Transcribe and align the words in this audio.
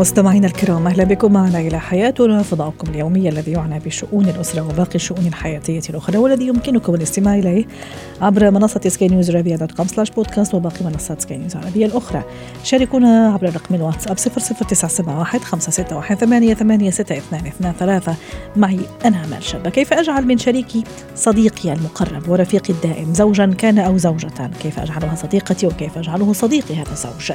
مستمعينا 0.00 0.46
الكرام 0.46 0.86
أهلا 0.86 1.04
بكم 1.04 1.32
معنا 1.32 1.60
إلى 1.60 1.80
حياتنا 1.80 2.42
فضاؤكم 2.42 2.90
اليومي 2.90 3.28
الذي 3.28 3.52
يعنى 3.52 3.78
بشؤون 3.78 4.28
الأسرة 4.28 4.62
وباقي 4.62 4.94
الشؤون 4.94 5.26
الحياتية 5.26 5.80
الأخرى 5.90 6.18
والذي 6.18 6.46
يمكنكم 6.46 6.94
الاستماع 6.94 7.34
إليه 7.34 7.64
عبر 8.20 8.50
منصة 8.50 8.80
سكاي 8.86 9.08
نيوز 9.08 9.30
عربيه 9.30 9.56
dot 9.56 9.72
com 9.72 9.86
slash 9.86 10.10
podcast 10.10 10.54
وباقي 10.54 10.84
منصات 10.84 11.22
سكاي 11.22 11.38
نيوز 11.38 11.56
العربيه 11.56 11.86
الأخرى. 11.86 12.22
شاركونا 12.64 13.32
عبر 13.32 13.46
رقم 13.46 13.74
الواتساب 13.74 14.16
00971 14.16 15.40
561 15.40 16.16
886223 16.16 18.16
معي 18.56 18.80
أنا 19.04 19.24
آمال 19.24 19.42
شابه 19.42 19.70
كيف 19.70 19.92
أجعل 19.92 20.26
من 20.26 20.38
شريكي 20.38 20.84
صديقي 21.16 21.72
المقرب 21.72 22.28
ورفيقي 22.28 22.74
الدائم؟ 22.74 23.14
زوجا 23.14 23.46
كان 23.46 23.78
أو 23.78 23.98
زوجه 23.98 24.50
كيف 24.62 24.78
أجعلها 24.78 25.14
صديقتي 25.14 25.66
وكيف 25.66 25.98
أجعله 25.98 26.32
صديقي 26.32 26.74
هذا 26.74 26.92
الزوج؟ 26.92 27.32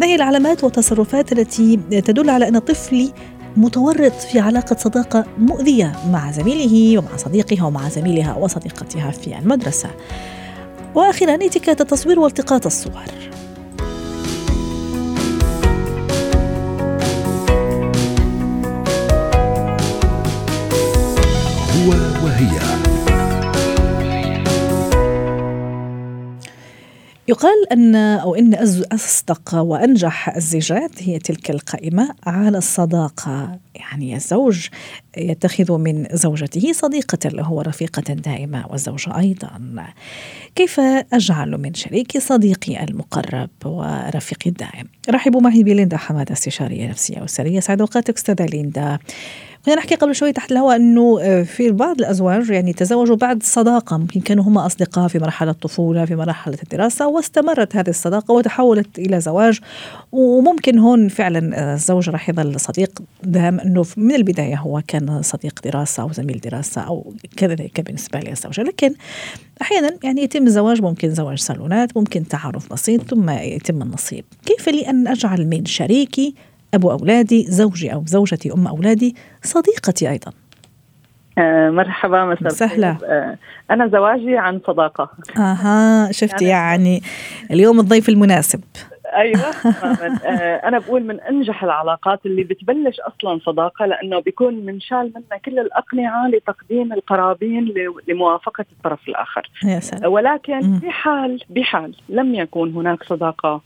ما 0.00 0.06
هي 0.06 0.14
العلامات 0.14 0.64
والتصرفات 0.64 1.32
التي 1.32 1.78
تدل 2.06 2.30
على 2.30 2.48
أن 2.48 2.58
طفلي 2.58 3.12
متورط 3.56 4.12
في 4.12 4.40
علاقة 4.40 4.76
صداقة 4.78 5.24
مؤذية 5.38 5.92
مع 6.10 6.32
زميله 6.32 6.98
ومع 6.98 7.16
صديقها 7.16 7.64
ومع 7.64 7.88
زميلها 7.88 8.34
وصديقتها 8.34 9.10
في 9.10 9.38
المدرسة. 9.38 9.90
وأخيرا 10.94 11.34
اتكات 11.34 11.80
التصوير 11.80 12.20
والتقاط 12.20 12.66
الصور. 12.66 13.04
يقال 27.28 27.72
أن 27.72 27.94
أو 27.96 28.34
إن 28.34 28.54
أصدق 28.92 29.54
وأنجح 29.54 30.36
الزيجات 30.36 31.02
هي 31.02 31.18
تلك 31.18 31.50
القائمة 31.50 32.14
على 32.26 32.58
الصداقة. 32.58 33.58
يعني 33.74 34.16
الزوج 34.16 34.68
يتخذ 35.16 35.78
من 35.78 36.06
زوجته 36.12 36.72
صديقة 36.72 37.28
له 37.28 37.52
ورفيقة 37.52 38.14
دائمة 38.14 38.66
والزوجة 38.70 39.18
أيضا. 39.18 39.50
كيف 40.54 40.80
أجعل 41.12 41.58
من 41.58 41.74
شريكي 41.74 42.20
صديقي 42.20 42.84
المقرب 42.84 43.50
ورفيقي 43.64 44.50
الدائم؟ 44.50 44.86
رحبوا 45.10 45.40
معي 45.40 45.62
بليندا 45.62 45.96
حمادة 45.96 46.32
استشارية 46.32 46.88
نفسية 46.88 47.24
أسرية. 47.24 47.60
سعد 47.60 47.80
أوقاتك 47.80 48.16
أستاذة 48.16 48.46
ليندا. 48.46 48.98
كنا 49.66 49.74
نحكي 49.74 49.94
قبل 49.94 50.14
شوي 50.14 50.32
تحت 50.32 50.52
الهواء 50.52 50.76
إنه 50.76 51.18
آه، 51.20 51.42
في 51.42 51.70
بعض 51.70 51.98
الأزواج 51.98 52.50
يعني 52.50 52.72
تزوجوا 52.72 53.16
بعد 53.16 53.42
صداقه 53.42 53.96
ممكن 53.96 54.20
كانوا 54.20 54.44
هم 54.44 54.58
أصدقاء 54.58 55.08
في 55.08 55.18
مرحلة 55.18 55.50
الطفولة 55.50 56.04
في 56.04 56.16
مرحلة 56.16 56.58
الدراسة 56.62 57.06
واستمرت 57.08 57.76
هذه 57.76 57.88
الصداقة 57.88 58.32
وتحولت 58.32 58.98
إلى 58.98 59.20
زواج. 59.20 59.60
وممكن 60.12 60.78
هون 60.78 61.08
فعلا 61.08 61.58
آه، 61.58 61.74
الزوج 61.74 62.10
راح 62.10 62.28
يظل 62.28 62.60
صديق. 62.60 63.02
دام 63.22 63.60
إنه 63.60 63.84
من 63.96 64.14
البداية 64.14 64.56
هو 64.56 64.82
كان 64.88 65.22
صديق 65.22 65.60
دراسة 65.64 66.02
أو 66.02 66.12
زميل 66.12 66.40
دراسة 66.40 66.80
أو 66.80 67.14
كذلك 67.36 67.80
بالنسبة 67.80 68.20
للزوجه 68.20 68.62
لكن 68.62 68.94
أحيانا 69.62 69.90
يعني 70.02 70.22
يتم 70.22 70.46
الزواج 70.46 70.82
ممكن 70.82 71.14
زواج 71.14 71.38
صالونات 71.38 71.96
ممكن 71.96 72.28
تعارف 72.28 72.72
بسيط 72.72 73.02
ثم 73.02 73.30
يتم 73.30 73.82
النصيب. 73.82 74.24
كيف 74.44 74.68
لي 74.68 74.88
أن 74.90 75.08
أجعل 75.08 75.46
من 75.46 75.64
شريكي 75.64 76.34
أبو 76.76 76.90
أولادي 76.90 77.46
زوجي 77.48 77.92
أو 77.92 78.02
زوجتي 78.06 78.52
أم 78.52 78.66
أولادي 78.66 79.14
صديقتي 79.42 80.10
أيضا. 80.10 80.32
آه 81.38 81.70
مرحبا 81.70 82.24
مساء 82.24 82.48
سهلة 82.48 82.98
آه 83.04 83.36
أنا 83.70 83.88
زواجي 83.88 84.38
عن 84.38 84.60
صداقة. 84.66 85.10
أها 85.38 86.12
شفتي 86.12 86.44
يعني 86.44 87.02
اليوم 87.50 87.80
الضيف 87.80 88.08
المناسب. 88.08 88.60
أيوه 89.16 89.40
آه 90.24 90.68
أنا 90.68 90.78
بقول 90.78 91.04
من 91.04 91.20
أنجح 91.20 91.64
العلاقات 91.64 92.26
اللي 92.26 92.44
بتبلش 92.44 93.00
أصلا 93.00 93.40
صداقة 93.46 93.86
لأنه 93.86 94.20
بيكون 94.20 94.54
منشال 94.54 95.12
منها 95.16 95.38
كل 95.44 95.58
الأقنعة 95.58 96.28
لتقديم 96.28 96.92
القرابين 96.92 97.74
لموافقة 98.08 98.64
الطرف 98.72 99.08
الآخر. 99.08 99.50
يا. 99.64 100.06
ولكن 100.06 100.78
بحال 100.78 101.40
بحال 101.50 101.94
لم 102.08 102.34
يكن 102.34 102.72
هناك 102.74 103.02
صداقة 103.04 103.60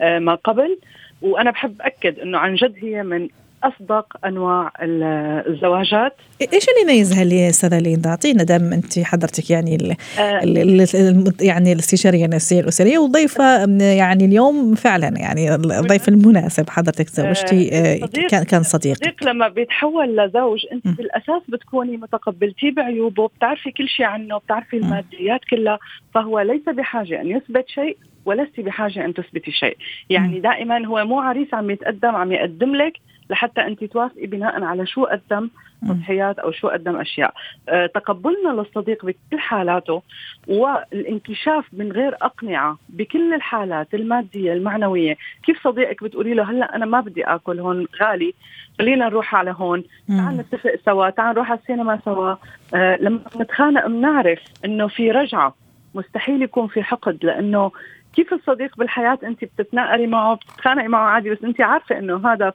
ما 0.00 0.34
قبل. 0.34 0.78
وأنا 1.22 1.50
بحب 1.50 1.82
أكد 1.82 2.18
إنه 2.18 2.38
عن 2.38 2.54
جد 2.54 2.74
هي 2.84 3.02
من 3.02 3.28
أصدق 3.68 4.06
أنواع 4.26 4.72
الزواجات. 4.82 6.16
إيش 6.40 6.66
اللي 6.68 6.92
يميزها 6.92 7.22
اللي 7.22 7.48
أستاذة 7.48 7.78
ليندا؟ 7.78 8.10
أعطينا 8.10 8.42
دام 8.42 8.72
أنت 8.72 8.98
حضرتك 8.98 9.50
يعني 9.50 9.76
ال 9.76 9.96
آه. 10.18 10.42
ال 10.42 11.32
يعني 11.40 11.72
الاستشارية 11.72 12.24
النفسية 12.24 12.60
الأسرية 12.60 12.98
وضيفة 12.98 13.64
يعني 13.80 14.24
اليوم 14.24 14.74
فعلا 14.74 15.08
يعني 15.18 15.54
الضيف 15.54 16.08
المناسب 16.08 16.70
حضرتك 16.70 17.08
زوجتي 17.08 17.70
آه 17.72 18.06
كان 18.30 18.44
كان 18.44 18.62
صديق. 18.62 18.96
صديق 18.96 19.24
لما 19.24 19.48
بيتحول 19.48 20.16
لزوج 20.16 20.66
أنت 20.72 20.86
م. 20.86 20.92
بالأساس 20.92 21.42
بتكوني 21.48 21.96
متقبلتيه 21.96 22.70
بعيوبه 22.70 23.28
بتعرفي 23.28 23.70
كل 23.70 23.88
شيء 23.88 24.06
عنه 24.06 24.38
بتعرفي 24.38 24.76
الماديات 24.76 25.40
كلها 25.50 25.78
فهو 26.14 26.40
ليس 26.40 26.62
بحاجة 26.68 27.20
أن 27.20 27.30
يثبت 27.30 27.68
شيء 27.68 27.96
ولست 28.24 28.60
بحاجة 28.60 29.04
أن 29.04 29.14
تثبتي 29.14 29.50
شيء، 29.50 29.76
يعني 30.10 30.40
دائما 30.40 30.86
هو 30.86 31.04
مو 31.04 31.20
عريس 31.20 31.54
عم 31.54 31.70
يتقدم 31.70 32.08
عم 32.08 32.32
يقدم 32.32 32.74
لك 32.74 32.92
لحتى 33.30 33.60
أنت 33.60 33.84
توافقي 33.84 34.26
بناء 34.26 34.62
على 34.64 34.86
شو 34.86 35.04
قدم 35.04 35.50
تضحيات 35.88 36.38
أو 36.38 36.50
شو 36.50 36.68
قدم 36.68 36.96
أشياء. 36.96 37.34
أه 37.68 37.86
تقبلنا 37.86 38.48
للصديق 38.48 39.04
بكل 39.04 39.38
حالاته 39.38 40.02
والانكشاف 40.48 41.64
من 41.72 41.92
غير 41.92 42.14
أقنعة 42.22 42.78
بكل 42.88 43.34
الحالات 43.34 43.94
المادية 43.94 44.52
المعنوية. 44.52 45.16
كيف 45.42 45.62
صديقك 45.64 46.04
بتقولي 46.04 46.34
له 46.34 46.50
هلأ 46.50 46.76
أنا 46.76 46.86
ما 46.86 47.00
بدي 47.00 47.24
آكل 47.24 47.60
هون 47.60 47.86
غالي 48.02 48.34
خلينا 48.78 49.04
نروح 49.08 49.34
على 49.34 49.54
هون 49.58 49.84
تعال 50.08 50.36
نتفق 50.36 50.74
سوا 50.84 51.10
تعال 51.10 51.34
نروح 51.34 51.50
على 51.50 51.60
السينما 51.60 52.00
سوا. 52.04 52.34
أه 52.74 52.96
لما 53.00 53.20
نتخانق 53.40 53.86
بنعرف 53.86 54.38
إنه 54.64 54.88
في 54.88 55.10
رجعة. 55.10 55.54
مستحيل 55.94 56.42
يكون 56.42 56.66
في 56.68 56.82
حقد 56.82 57.24
لأنه 57.24 57.70
كيف 58.14 58.32
الصديق 58.32 58.76
بالحياة 58.76 59.18
أنت 59.24 59.44
بتتناقري 59.44 60.06
معه 60.06 60.34
بتتخانقي 60.34 60.88
معه 60.88 61.08
عادي 61.08 61.30
بس 61.30 61.44
أنت 61.44 61.60
عارفة 61.60 61.98
إنه 61.98 62.32
هذا 62.32 62.52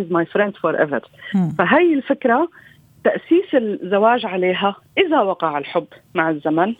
he's 0.00 0.12
my 0.12 0.26
friend 0.26 0.56
forever 0.56 1.08
فهي 1.58 1.94
الفكرة 1.94 2.48
تأسيس 3.04 3.54
الزواج 3.54 4.26
عليها 4.26 4.76
إذا 4.98 5.20
وقع 5.20 5.58
الحب 5.58 5.86
مع 6.14 6.30
الزمن 6.30 6.74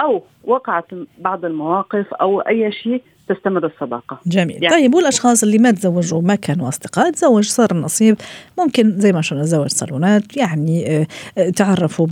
أو 0.00 0.22
وقعت 0.44 0.84
بعض 1.18 1.44
المواقف 1.44 2.14
أو 2.14 2.40
أي 2.40 2.72
شيء 2.72 3.02
تستمر 3.28 3.66
الصداقة. 3.66 4.18
جميل. 4.26 4.62
يعني 4.62 4.76
طيب 4.76 4.94
والأشخاص 4.94 5.42
اللي 5.42 5.58
ما 5.58 5.70
تزوجوا 5.70 6.22
ما 6.22 6.34
كانوا 6.34 6.68
أصدقاء 6.68 7.10
تزوج 7.10 7.44
صار 7.44 7.68
النصيب. 7.72 8.16
ممكن 8.58 9.00
زي 9.00 9.12
ما 9.12 9.22
شفنا 9.22 9.42
زوج 9.42 9.68
صالونات 9.68 10.36
يعني 10.36 10.90
آه، 10.90 11.06
آه، 11.38 11.50
تعرفوا 11.50 12.06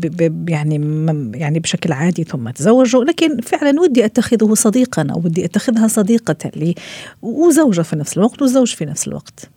يعني 0.49 0.75
يعني 1.35 1.59
بشكل 1.59 1.93
عادي 1.93 2.25
ثم 2.25 2.51
تزوجوا. 2.51 3.05
لكن 3.05 3.41
فعلا 3.41 3.81
ودي 3.81 4.05
أتخذه 4.05 4.55
صديقا 4.55 5.07
أو 5.11 5.19
ودي 5.25 5.45
أتخذها 5.45 5.87
صديقة 5.87 6.51
لي 6.57 6.75
وزوجة 7.23 7.83
في 7.83 7.97
نفس 7.97 8.19
الوقت 8.19 8.43
وزوج 8.43 8.75
في 8.75 8.85
نفس 8.85 9.09
الوقت. 9.09 9.51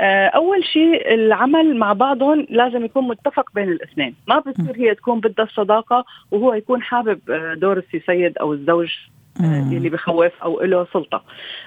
أول 0.00 0.64
شيء 0.64 1.14
العمل 1.14 1.76
مع 1.76 1.92
بعضهم 1.92 2.46
لازم 2.50 2.84
يكون 2.84 3.08
متفق 3.08 3.50
بين 3.54 3.68
الاثنين. 3.68 4.14
ما 4.28 4.38
بتصير 4.38 4.76
هي 4.76 4.94
تكون 4.94 5.20
بدها 5.20 5.44
الصداقة 5.44 6.04
وهو 6.30 6.54
يكون 6.54 6.82
حابب 6.82 7.20
دور 7.60 7.78
السي 7.78 8.00
سيد 8.06 8.38
أو 8.38 8.52
الزوج 8.52 8.94
اللي 9.40 9.88
بخوف 9.88 10.32
أو 10.42 10.60
له 10.60 10.86
سلطة. 10.92 11.22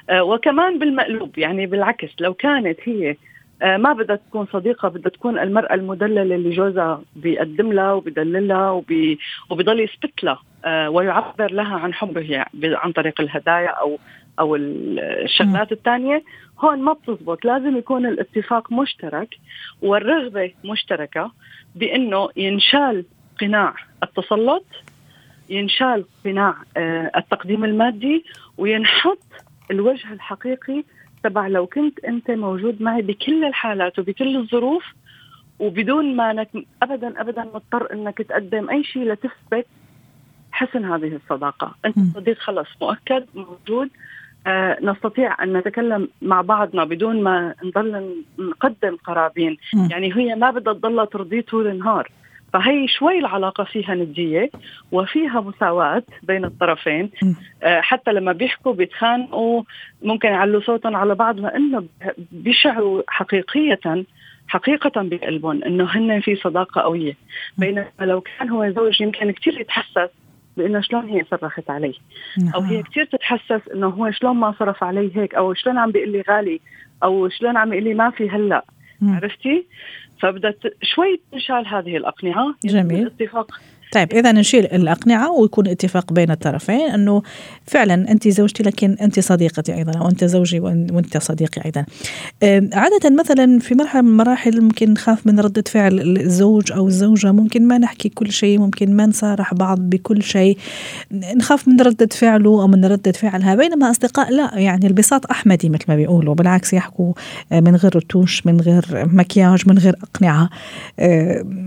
آه، 0.10 0.24
وكمان 0.24 0.80
بالمقلوب 0.80 1.38
يعني 1.38 1.66
بالعكس 1.66 2.10
لو 2.20 2.34
كانت 2.34 2.78
هي 2.84 3.16
آه، 3.62 3.78
ما 3.78 3.94
بدها 3.94 4.16
تكون 4.16 4.46
صديقة 4.54 4.90
بدها 4.90 5.10
تكون 5.10 5.40
المرأة 5.40 5.74
المدللة 5.74 6.36
اللي 6.36 6.50
جوزها 6.50 7.02
بيقدم 7.16 7.74
لها 7.74 7.94
وبدللها 7.94 8.72
وبي 8.72 9.20
وبضل 9.50 9.80
يثبت 9.80 10.24
لها 10.24 10.40
آه، 10.66 10.90
ويعبر 10.90 11.52
لها 11.52 11.76
عن 11.76 11.94
حبه 11.94 12.22
يعني 12.22 12.50
عن 12.64 12.92
طريق 12.92 13.22
الهدايا 13.22 13.70
أو 13.70 14.00
أو 14.40 14.56
الشغلات 14.56 15.72
الثانية 15.72 16.24
هون 16.60 16.82
ما 16.82 16.94
بتزبط. 16.94 17.46
لازم 17.46 17.78
يكون 17.78 18.06
الاتفاق 18.06 18.72
مشترك 18.72 19.30
والرغبة 19.82 20.52
مشتركة 20.66 21.32
بإنه 21.76 22.30
ينشال 22.36 23.06
قناع 23.42 23.76
التسلط 24.04 24.66
ينشال 25.50 26.06
قناع 26.26 26.56
آه، 26.78 27.12
التقديم 27.18 27.64
المادي 27.66 28.26
وينحط 28.58 29.24
الوجه 29.72 30.14
الحقيقي 30.14 30.84
تبع 31.24 31.48
لو 31.48 31.68
كنت 31.68 32.00
أنت 32.06 32.32
موجود 32.32 32.82
معي 32.82 33.02
بكل 33.02 33.46
الحالات 33.46 34.00
وبكل 34.00 34.38
الظروف 34.38 34.84
وبدون 35.60 36.16
ما 36.16 36.32
انك 36.32 36.50
ابدا 36.84 37.22
ابدا 37.22 37.44
مضطر 37.44 37.94
إنك 37.94 38.18
تقدم 38.18 38.70
أي 38.70 38.84
شيء 38.84 39.04
لتثبت 39.04 39.66
حس 40.52 40.68
حسن 40.68 40.86
هذه 40.86 41.20
الصداقة. 41.24 41.76
أنت 41.86 41.98
صديق 42.16 42.38
خلص 42.38 42.68
مؤكد 42.82 43.26
موجود 43.36 43.90
آه 44.48 44.78
نستطيع 44.82 45.44
أن 45.44 45.58
نتكلم 45.58 46.10
مع 46.22 46.42
بعضنا 46.42 46.84
بدون 46.84 47.24
ما 47.24 47.56
نضل 47.64 48.24
نقدم 48.40 48.96
قرابين. 48.96 49.58
م. 49.74 49.88
يعني 49.92 50.18
هي 50.18 50.36
ما 50.36 50.52
بدها 50.52 50.74
تضل 50.74 51.08
ترضيه 51.08 51.42
طول 51.42 51.68
النهار. 51.68 52.12
فهي 52.54 52.88
شوي 52.88 53.20
العلاقة 53.20 53.64
فيها 53.64 53.96
ندية 53.96 54.50
وفيها 54.92 55.42
مساواة 55.42 56.04
بين 56.24 56.46
الطرفين. 56.46 57.10
آه 57.64 57.82
حتى 57.82 58.12
لما 58.12 58.32
بيحكوا 58.32 58.74
بيتخانقوا 58.74 59.64
ممكن 60.04 60.28
يعلوا 60.28 60.62
صوتهم 60.62 60.96
على 60.96 61.16
بعض 61.16 61.40
لأنه 61.40 61.84
بيشعروا 62.32 63.02
حقيقية 63.08 64.06
حقيقة 64.48 64.92
بقلبهم 64.96 65.64
إنه 65.64 65.84
هن 65.84 66.20
في 66.20 66.36
صداقة 66.36 66.82
قوية. 66.82 67.14
بينما 67.58 67.86
لو 68.00 68.22
كان 68.22 68.50
هو 68.50 68.70
زوج 68.70 69.02
يمكن 69.02 69.32
كثير 69.32 69.62
يتحسس 69.62 70.10
بأنه 70.58 70.82
شلون 70.82 71.10
هي 71.10 71.26
صرخت 71.32 71.70
علي 71.70 71.94
أو 72.56 72.62
هي 72.62 72.84
كثير 72.84 73.06
تتحسس 73.06 73.62
إنه 73.74 73.88
هو 73.88 74.12
شلون 74.12 74.36
ما 74.36 74.56
صرف 74.60 74.84
علي 74.84 75.12
هيك 75.16 75.36
أو 75.36 75.54
شلون 75.54 75.78
عم 75.78 75.92
بيقول 75.92 76.12
لي 76.12 76.24
غالي 76.30 76.60
أو 77.04 77.30
شلون 77.30 77.58
عم 77.58 77.74
يقول 77.74 77.84
لي 77.84 77.94
ما 77.94 78.10
في 78.10 78.30
هلأ. 78.30 78.66
عرفتي؟ 79.04 79.66
فبدها 80.22 80.54
شوي 80.84 81.22
تنشال 81.32 81.68
هذه 81.68 81.98
الأقنعة. 81.98 82.56
جميل. 82.66 83.08
اتفاق 83.08 83.62
طيب 83.92 84.14
إذا 84.14 84.32
نشيل 84.32 84.66
الأقنعة 84.66 85.32
ويكون 85.32 85.68
اتفاق 85.68 86.14
بين 86.14 86.32
الطرفين 86.32 86.82
أنه 86.82 87.22
فعلا 87.66 88.12
أنت 88.12 88.28
زوجتي 88.28 88.64
لكن 88.64 88.98
أنت 89.02 89.20
صديقتي 89.20 89.76
أيضا 89.76 90.00
أو 90.00 90.10
أنت 90.10 90.26
زوجي 90.26 90.60
وأنت 90.60 91.18
صديقي 91.18 91.62
أيضا. 91.66 91.86
عادة 92.74 93.10
مثلا 93.20 93.60
في 93.60 93.76
مرحلة 93.76 94.02
من 94.02 94.08
المراحل 94.08 94.62
ممكن 94.62 94.94
نخاف 94.94 95.28
من 95.28 95.40
ردة 95.40 95.64
فعل 95.68 96.18
الزوج 96.18 96.72
أو 96.72 96.88
الزوجة 96.88 97.32
ممكن 97.32 97.68
ما 97.68 97.78
نحكي 97.78 98.10
كل 98.10 98.32
شيء 98.32 98.60
ممكن 98.60 98.96
ما 98.96 99.06
نصارح 99.06 99.54
بعض 99.54 99.80
بكل 99.80 100.24
شيء 100.24 100.58
نخاف 101.12 101.68
من 101.68 101.82
ردة 101.82 102.10
فعله 102.12 102.62
أو 102.62 102.68
من 102.68 102.86
ردة 102.86 103.12
فعلها 103.12 103.56
بينما 103.56 103.92
أصدقاء 103.92 104.32
لا 104.32 104.52
يعني 104.56 104.88
البساط 104.88 105.32
أحمدي 105.32 105.70
مثل 105.70 105.86
ما 105.88 105.96
بيقولوا 105.96 106.36
بالعكس 106.36 106.74
يحكوا 106.74 107.14
آه، 107.52 107.60
من 107.60 107.76
غير 107.76 107.96
رتوش 107.96 108.46
من 108.46 108.62
غير 108.62 108.86
مكياج 108.92 109.70
من 109.70 109.78
غير 109.78 109.96
أقنعة 110.04 110.50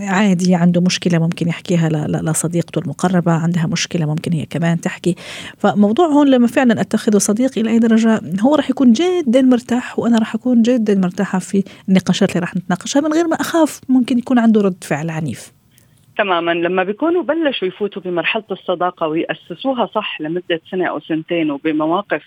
عادي 0.01 0.55
عنده 0.55 0.81
مشكلة 0.81 1.19
ممكن 1.19 1.49
يحكيها 1.49 1.89
لصديقته 2.23 2.79
المقربة 2.79 3.33
عندها 3.33 3.67
مشكلة 3.67 4.07
ممكن 4.07 4.33
هي 4.33 4.47
كمان 4.47 4.81
تحكي. 4.81 5.15
فموضوع 5.59 6.07
هون 6.07 6.31
لما 6.31 6.47
فعلا 6.47 6.81
أتخذه 6.81 7.19
صديق 7.19 7.59
إلى 7.59 7.71
أي 7.71 7.79
درجة 7.79 8.21
هو 8.41 8.55
راح 8.55 8.71
يكون 8.71 8.93
جدا 8.93 9.43
مرتاح 9.43 9.99
وأنا 9.99 10.19
راح 10.19 10.35
أكون 10.35 10.63
جدا 10.63 10.95
مرتاحة 10.95 11.39
في 11.39 11.65
النقاشات 11.89 12.29
اللي 12.31 12.41
راح 12.41 12.57
نتناقشها 12.57 13.01
من 13.01 13.13
غير 13.13 13.27
ما 13.27 13.37
أخاف 13.37 13.81
ممكن 13.89 14.19
يكون 14.19 14.39
عنده 14.39 14.61
رد 14.61 14.85
فعل 14.85 15.11
عنيف. 15.11 15.53
تماما. 16.19 16.55
لما 16.55 16.85
بيكونوا 16.85 17.23
بلشوا 17.23 17.69
يفوتوا 17.69 18.03
بمرحلة 18.03 18.45
الصداقة 18.51 19.07
ويأسسوها 19.09 19.87
صح 19.87 20.21
لمدة 20.21 20.61
سنة 20.71 20.87
أو 20.87 21.01
سنتين 21.01 21.51
وبمواقف 21.51 22.23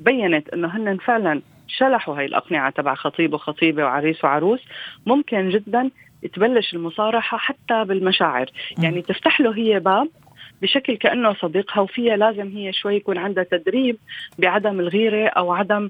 بينت 0.00 0.48
إنه 0.48 0.68
هن 0.68 0.96
فعلا 0.96 1.42
شلحوا 1.68 2.18
هاي 2.18 2.24
الأقنعة 2.24 2.70
تبع 2.70 2.94
خطيب 2.94 3.34
وخطيبة 3.34 3.84
وعريس 3.84 4.24
وعروس 4.24 4.60
ممكن 5.06 5.50
جدا 5.50 5.90
تبلش 6.28 6.74
المصارحة 6.74 7.38
حتى 7.38 7.84
بالمشاعر. 7.84 8.46
يعني 8.78 9.02
تفتح 9.02 9.40
له 9.40 9.56
هي 9.56 9.80
باب 9.80 10.08
بشكل 10.62 10.96
كأنه 10.96 11.34
صديقها 11.34 11.80
وفيها 11.80 12.16
لازم 12.16 12.48
هي 12.48 12.72
شوي 12.72 12.96
يكون 12.96 13.18
عندها 13.18 13.44
تدريب 13.44 13.96
بعدم 14.38 14.80
الغيرة 14.80 15.28
أو 15.28 15.52
عدم 15.52 15.88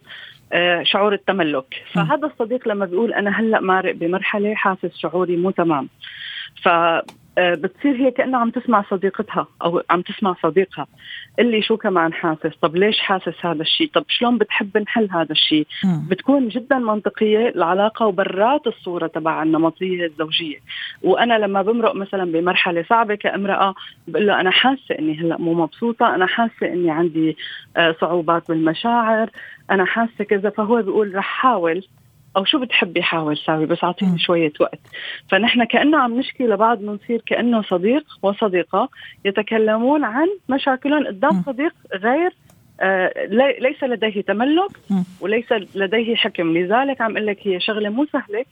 آه، 0.52 0.82
شعور 0.82 1.12
التملك. 1.12 1.82
فهذا 1.92 2.26
الصديق 2.26 2.68
لما 2.68 2.86
بيقول 2.86 3.12
أنا 3.12 3.40
هلأ 3.40 3.60
مارق 3.60 3.94
بمرحلة 3.94 4.54
حاسس 4.54 4.96
شعوري 4.96 5.36
مو 5.36 5.50
تمام. 5.50 5.88
ف 6.62 6.68
بتصير 7.38 7.96
هي 7.96 8.10
كانها 8.10 8.40
عم 8.40 8.50
تسمع 8.50 8.84
صديقتها 8.90 9.46
أو 9.64 9.82
عم 9.90 10.02
تسمع 10.02 10.34
صديقها. 10.42 10.86
اللي 11.38 11.62
شو 11.62 11.76
كمان 11.76 12.12
حاسس؟ 12.12 12.56
طب 12.62 12.76
ليش 12.76 12.98
حاسس 13.00 13.46
هذا 13.46 13.62
الشيء؟ 13.62 13.90
طب 13.94 14.04
شلون 14.08 14.38
بتحب 14.38 14.78
نحل 14.78 15.08
هذا 15.10 15.32
الشيء؟ 15.32 15.66
بتكون 16.08 16.48
جدا 16.48 16.78
منطقية 16.78 17.48
العلاقة 17.48 18.06
وبرات 18.06 18.66
الصورة 18.66 19.06
تبع 19.06 19.42
النمطية 19.42 20.06
الزوجية. 20.06 20.58
وأنا 21.02 21.38
لما 21.38 21.62
بمرق 21.62 21.94
مثلا 21.94 22.32
بمرحلة 22.32 22.84
صعبة 22.88 23.14
كامرأة 23.14 23.74
بقول 24.08 24.26
له 24.26 24.40
أنا 24.40 24.50
حاسة 24.50 24.98
إني 24.98 25.20
هلأ 25.20 25.38
مو 25.38 25.54
مبسوطة 25.54 26.14
أنا 26.14 26.26
حاسة 26.26 26.66
إني 26.66 26.90
عندي 26.90 27.36
آه، 27.76 27.96
صعوبات 28.00 28.48
بالمشاعر 28.48 29.30
أنا 29.70 29.84
حاسة 29.84 30.24
كذا. 30.24 30.50
فهو 30.50 30.82
بيقول 30.82 31.14
رح 31.14 31.24
حاول 31.24 31.84
أو 32.36 32.44
شو 32.44 32.58
بتحبي 32.58 33.02
حاول 33.02 33.38
ساوي 33.38 33.66
بس 33.66 33.84
أعطيني 33.84 34.18
شوية 34.18 34.52
وقت. 34.60 34.80
فنحن 35.30 35.64
كأنه 35.64 35.98
عم 35.98 36.18
نشكي 36.18 36.44
لبعض 36.44 36.78
بنصير 36.78 37.22
كأنه 37.26 37.62
صديق 37.62 38.04
وصديقة 38.22 38.88
يتكلمون 39.24 40.04
عن 40.04 40.28
مشاكلهم 40.48 41.06
قدام 41.06 41.42
صديق 41.42 41.72
غير 41.94 42.32
آه 42.80 43.26
ليس 43.60 43.84
لديه 43.84 44.20
تملك 44.20 44.70
وليس 45.20 45.52
لديه 45.74 46.16
حكم. 46.16 46.56
لذلك 46.56 47.00
عم 47.00 47.16
أقول 47.16 47.26
لك 47.26 47.38
هي 47.42 47.60
شغلة 47.60 47.88
مو 47.88 48.06
سهلة 48.12 48.44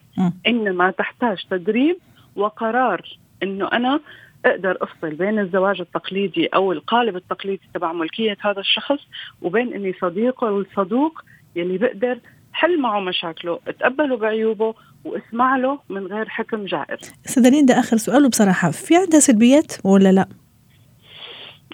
إنما 0.47 0.91
تحتاج 0.91 1.45
تدريب 1.51 1.97
وقرار 2.37 3.19
إنه 3.43 3.69
أنا 3.73 4.01
أقدر 4.45 4.79
أفصل 4.81 5.15
بين 5.15 5.39
الزواج 5.39 5.81
التقليدي 5.81 6.47
أو 6.47 6.73
القالب 6.73 7.17
التقليدي 7.17 7.63
تبع 7.75 7.93
ملكية 7.93 8.37
هذا 8.41 8.61
الشخص 8.61 8.99
وبين 9.43 9.75
إني 9.75 9.95
صديقه 10.01 10.49
الصدوق 10.49 11.23
يلي 11.57 11.79
بقدر 11.79 12.19
حل 12.61 12.81
معه 12.81 13.01
مشاكله 13.01 13.61
اتقبله 13.69 14.17
بعيوبه 14.17 14.75
واسمع 15.05 15.57
له 15.57 15.79
من 15.89 16.07
غير 16.07 16.29
حكم 16.29 16.65
جائر 16.65 16.99
استاذة 17.27 17.67
ده 17.67 17.79
آخر 17.79 17.97
سؤال 17.97 18.29
بصراحه 18.29 18.71
في 18.71 18.97
عندها 18.97 19.21
سلبيات 19.21 19.73
ولا 19.85 20.13
لا؟ 20.13 20.29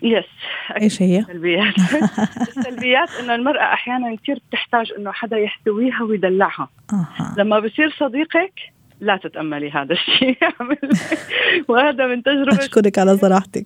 يس 0.02 0.24
إيش 0.82 1.02
هي؟ 1.02 1.22
سلبيات 1.22 1.74
السلبيات 2.48 3.10
إنه 3.20 3.34
المرأة 3.34 3.62
أحيانا 3.62 4.16
كثير 4.16 4.38
بتحتاج 4.48 4.92
إنه 4.98 5.12
حدا 5.12 5.36
يحتويها 5.36 6.02
ويدلعها 6.02 6.68
أه. 6.92 7.34
لما 7.38 7.60
بصير 7.60 7.90
صديقك 7.98 8.52
لا 9.00 9.16
تتأملي 9.16 9.70
هذا 9.70 9.92
الشيء. 9.92 10.38
وهذا 11.68 12.06
من 12.06 12.22
تجربة 12.22 12.58
أشكرك 12.58 12.98
على 12.98 13.16
صراحتك. 13.16 13.64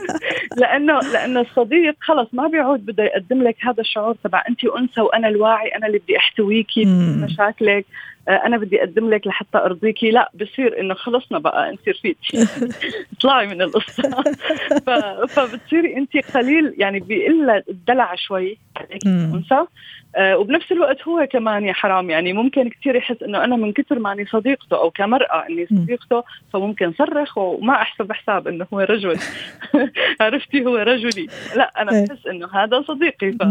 لأنه 0.60 1.00
لأنه 1.00 1.40
الصديق 1.40 1.96
خلص 2.00 2.28
ما 2.32 2.46
بيعود 2.46 2.86
بده 2.86 3.04
يقدم 3.04 3.42
لك 3.42 3.56
هذا 3.60 3.80
الشعور 3.80 4.16
تبع 4.24 4.42
انت 4.48 4.64
أنثى 4.64 5.00
وأنا 5.00 5.28
الواعي 5.28 5.68
أنا 5.68 5.86
اللي 5.86 5.98
بدي 5.98 6.16
احتويكي 6.16 6.84
بمشاكلك 6.84 7.86
آه، 7.86 8.15
أنا 8.28 8.56
بدي 8.56 8.78
أقدم 8.80 9.10
لك 9.10 9.26
لحتى 9.26 9.58
ارضيكي 9.58 10.10
لا 10.10 10.30
بصير 10.34 10.80
إنه 10.80 10.94
خلصنا 10.94 11.38
بقى 11.38 11.70
انت 11.70 11.88
رفيقتي 11.88 12.46
اطلعي 13.18 13.46
من 13.54 13.62
القصة. 13.62 14.24
فبتصيري 15.26 15.96
انت 15.96 16.16
قليل 16.36 16.74
يعني 16.78 17.00
بيقل 17.00 17.62
الدلع 17.68 18.14
شوي 18.14 18.58
عليك 18.76 19.06
انثى 19.06 19.64
آه 20.16 20.38
وبنفس 20.38 20.72
الوقت 20.72 21.02
هو 21.08 21.26
كمان 21.32 21.64
يا 21.64 21.72
حرام 21.72 22.10
يعني 22.10 22.32
ممكن 22.32 22.68
كثير 22.68 22.96
يحس 22.96 23.22
إنه 23.22 23.44
أنا 23.44 23.56
من 23.56 23.72
كثر 23.72 23.98
ما 23.98 24.12
أني 24.12 24.26
صديقته 24.26 24.76
أو 24.76 24.90
كمرأة 24.90 25.46
أني 25.48 25.66
صديقته 25.66 26.24
فممكن 26.52 26.92
صرخ 26.92 27.38
وما 27.38 27.74
أحسب 27.74 28.12
حساب 28.12 28.48
إنه 28.48 28.66
هو 28.74 28.80
رجل. 28.80 29.18
عرفتي؟ 30.20 30.64
هو 30.66 30.76
رجلي. 30.76 31.26
لا 31.56 31.82
أنا 31.82 31.92
إيه. 31.92 32.06
بحس 32.06 32.26
إنه 32.26 32.48
هذا 32.54 32.82
صديقي 32.82 33.32
ف 33.32 33.42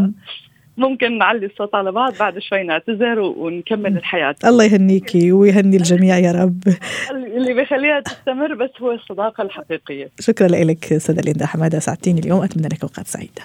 ممكن 0.78 1.18
نعلي 1.18 1.46
الصوت 1.46 1.76
على 1.76 1.92
بعض 1.92 2.14
بعد 2.20 2.40
شوي 2.40 2.64
نعتذر 2.64 3.20
ونكمل 3.20 3.98
الحياة. 3.98 4.36
الله 4.46 4.64
يهنيكي 4.64 5.32
ويهني 5.32 5.78
الجميع 5.78 6.18
يا 6.18 6.32
رب. 6.32 6.64
اللي 7.12 7.54
بيخليها 7.54 8.00
تستمر 8.00 8.54
بس 8.56 8.70
هو 8.82 8.92
الصداقة 8.92 9.42
الحقيقية. 9.42 10.10
شكرا 10.20 10.48
لك 10.48 10.98
سيدة 10.98 11.22
ليندا 11.22 11.46
حمادة 11.46 11.80
سعدتيني 11.80 12.20
اليوم. 12.20 12.44
أتمنى 12.44 12.68
لك 12.68 12.84
أوقات 12.84 13.08
سعيدة. 13.08 13.42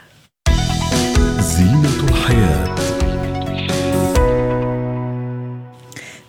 زينة 1.40 2.08
الحياة. 2.10 2.75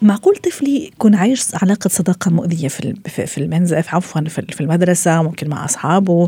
معقول 0.01 0.35
طفلي 0.35 0.85
يكون 0.85 1.15
عايش 1.15 1.43
علاقة 1.61 1.87
صداقة 1.87 2.31
مؤذية 2.31 2.67
في 2.67 2.93
في 3.05 3.37
المنزل 3.37 3.77
عفوا 3.77 4.21
في 4.27 4.61
المدرسة 4.61 5.21
ممكن 5.21 5.49
مع 5.49 5.65
أصحابه 5.65 6.27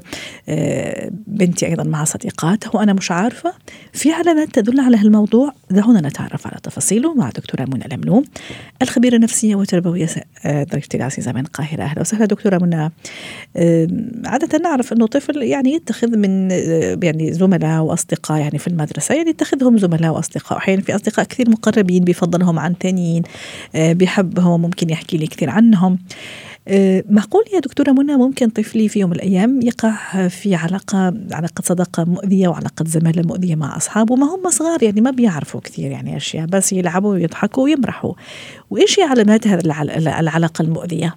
آه، 0.49 1.11
بنتي 1.27 1.65
أيضا 1.65 1.83
مع 1.83 2.03
صديقاتها 2.03 2.71
وأنا 2.73 2.93
مش 2.93 3.11
عارفة. 3.11 3.53
في 3.93 4.11
علامات 4.11 4.49
تدل 4.49 4.79
على 4.79 4.97
هالموضوع؟ 4.97 5.53
دعونا 5.69 6.01
نتعرف 6.01 6.47
على 6.47 6.57
تفاصيله 6.63 7.13
مع 7.13 7.29
دكتورة 7.29 7.65
منى 7.65 7.85
الأمنو 7.85 8.23
الخبيرة 8.81 9.15
النفسية 9.15 9.55
والتربوية 9.55 10.09
آه، 10.45 10.63
ضيفتي 10.63 10.97
العزيزة 10.97 11.31
من 11.31 11.41
القاهرة 11.41 11.83
أهلا 11.83 12.01
وسهلا 12.01 12.25
دكتورة 12.25 12.57
منى. 12.57 12.91
آه، 13.57 13.87
عادة 14.25 14.57
نعرف 14.57 14.93
أنه 14.93 15.07
طفل 15.07 15.43
يعني 15.43 15.73
يتخذ 15.73 16.17
من 16.17 16.51
يعني 17.03 17.33
زملاء 17.33 17.81
وأصدقاء 17.81 18.39
يعني 18.39 18.57
في 18.57 18.67
المدرسة 18.67 19.15
يعني 19.15 19.29
يتخذهم 19.29 19.77
زملاء 19.77 20.11
وأصدقاء 20.11 20.57
أحيانا 20.57 20.81
في 20.81 20.95
أصدقاء 20.95 21.25
كثير 21.25 21.49
مقربين 21.49 22.03
بيفضلهم 22.03 22.59
عن 22.59 22.75
ثانيين 22.81 23.23
آه، 23.75 23.93
بحبهم 23.93 24.61
ممكن 24.61 24.89
يحكي 24.89 25.17
لي 25.17 25.27
كثير 25.27 25.49
عنهم. 25.49 25.99
آه، 26.67 27.03
معقول 27.09 27.43
يا 27.53 27.59
دكتورة 27.59 27.91
منى 27.91 28.17
ممكن 28.17 28.49
طفلي 28.49 28.89
في 28.89 28.99
يوم 28.99 29.09
من 29.09 29.15
الأيام 29.15 29.59
يقع 29.61 30.27
في 30.27 30.55
علاقة 30.55 31.13
علاقة 31.31 31.61
صداقة 31.61 32.03
مؤذية 32.03 32.47
وعلاقة 32.47 32.85
زمالة 32.87 33.21
مؤذية 33.27 33.55
مع 33.55 33.77
أصحابه؟ 33.77 34.15
ما 34.15 34.35
هم 34.35 34.49
صغار 34.49 34.83
يعني 34.83 35.01
ما 35.01 35.11
بيعرفوا 35.11 35.61
كثير 35.61 35.91
يعني 35.91 36.17
أشياء 36.17 36.45
بس 36.45 36.73
يلعبوا 36.73 37.11
ويضحكوا 37.11 37.63
ويمرحوا. 37.63 38.13
وإيش 38.69 38.99
هي 38.99 39.03
علامات 39.03 39.47
هذه 39.47 39.61
العلاقة 40.19 40.61
المؤذية؟ 40.61 41.15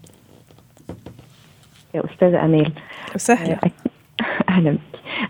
يا 1.94 2.02
أستاذة 2.12 2.44
أميل. 2.44 2.72
وسهلا 3.14 3.60
أهلا. 4.48 4.78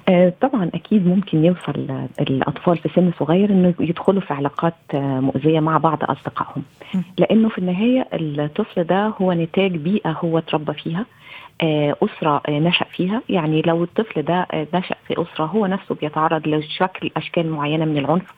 آه، 0.09 0.33
طبعا 0.41 0.71
أكيد 0.75 1.07
ممكن 1.07 1.45
يوصل 1.45 2.07
الأطفال 2.21 2.79
في 2.79 2.89
سن 2.97 3.13
صغير 3.19 3.51
إنه 3.51 3.75
يدخلوا 3.81 4.21
في 4.21 4.35
علاقات 4.35 4.75
آه، 4.95 5.21
مؤذية 5.21 5.61
مع 5.61 5.79
بعض 5.79 5.99
أصدقائهم. 6.05 6.63
لأنه 7.19 7.49
في 7.49 7.59
النهاية 7.59 8.09
الطفل 8.13 8.85
ده 8.85 9.07
هو 9.07 9.33
نتاج 9.33 9.77
بيئة 9.77 10.11
هو 10.25 10.39
اتربى 10.39 10.73
فيها 10.73 11.07
آه، 11.63 11.97
أسرة 12.03 12.43
نشأ 12.49 12.85
فيها. 12.85 13.23
يعني 13.29 13.63
لو 13.63 13.85
الطفل 13.85 14.23
ده 14.23 14.47
نشأ 14.75 14.95
في 15.09 15.15
أسرة 15.23 15.45
هو 15.45 15.67
نفسه 15.67 15.95
بيتعرض 15.95 16.49
لشكل 16.49 17.11
أشكال 17.17 17.51
معينة 17.51 17.85
من 17.85 17.99
العنف 17.99 18.33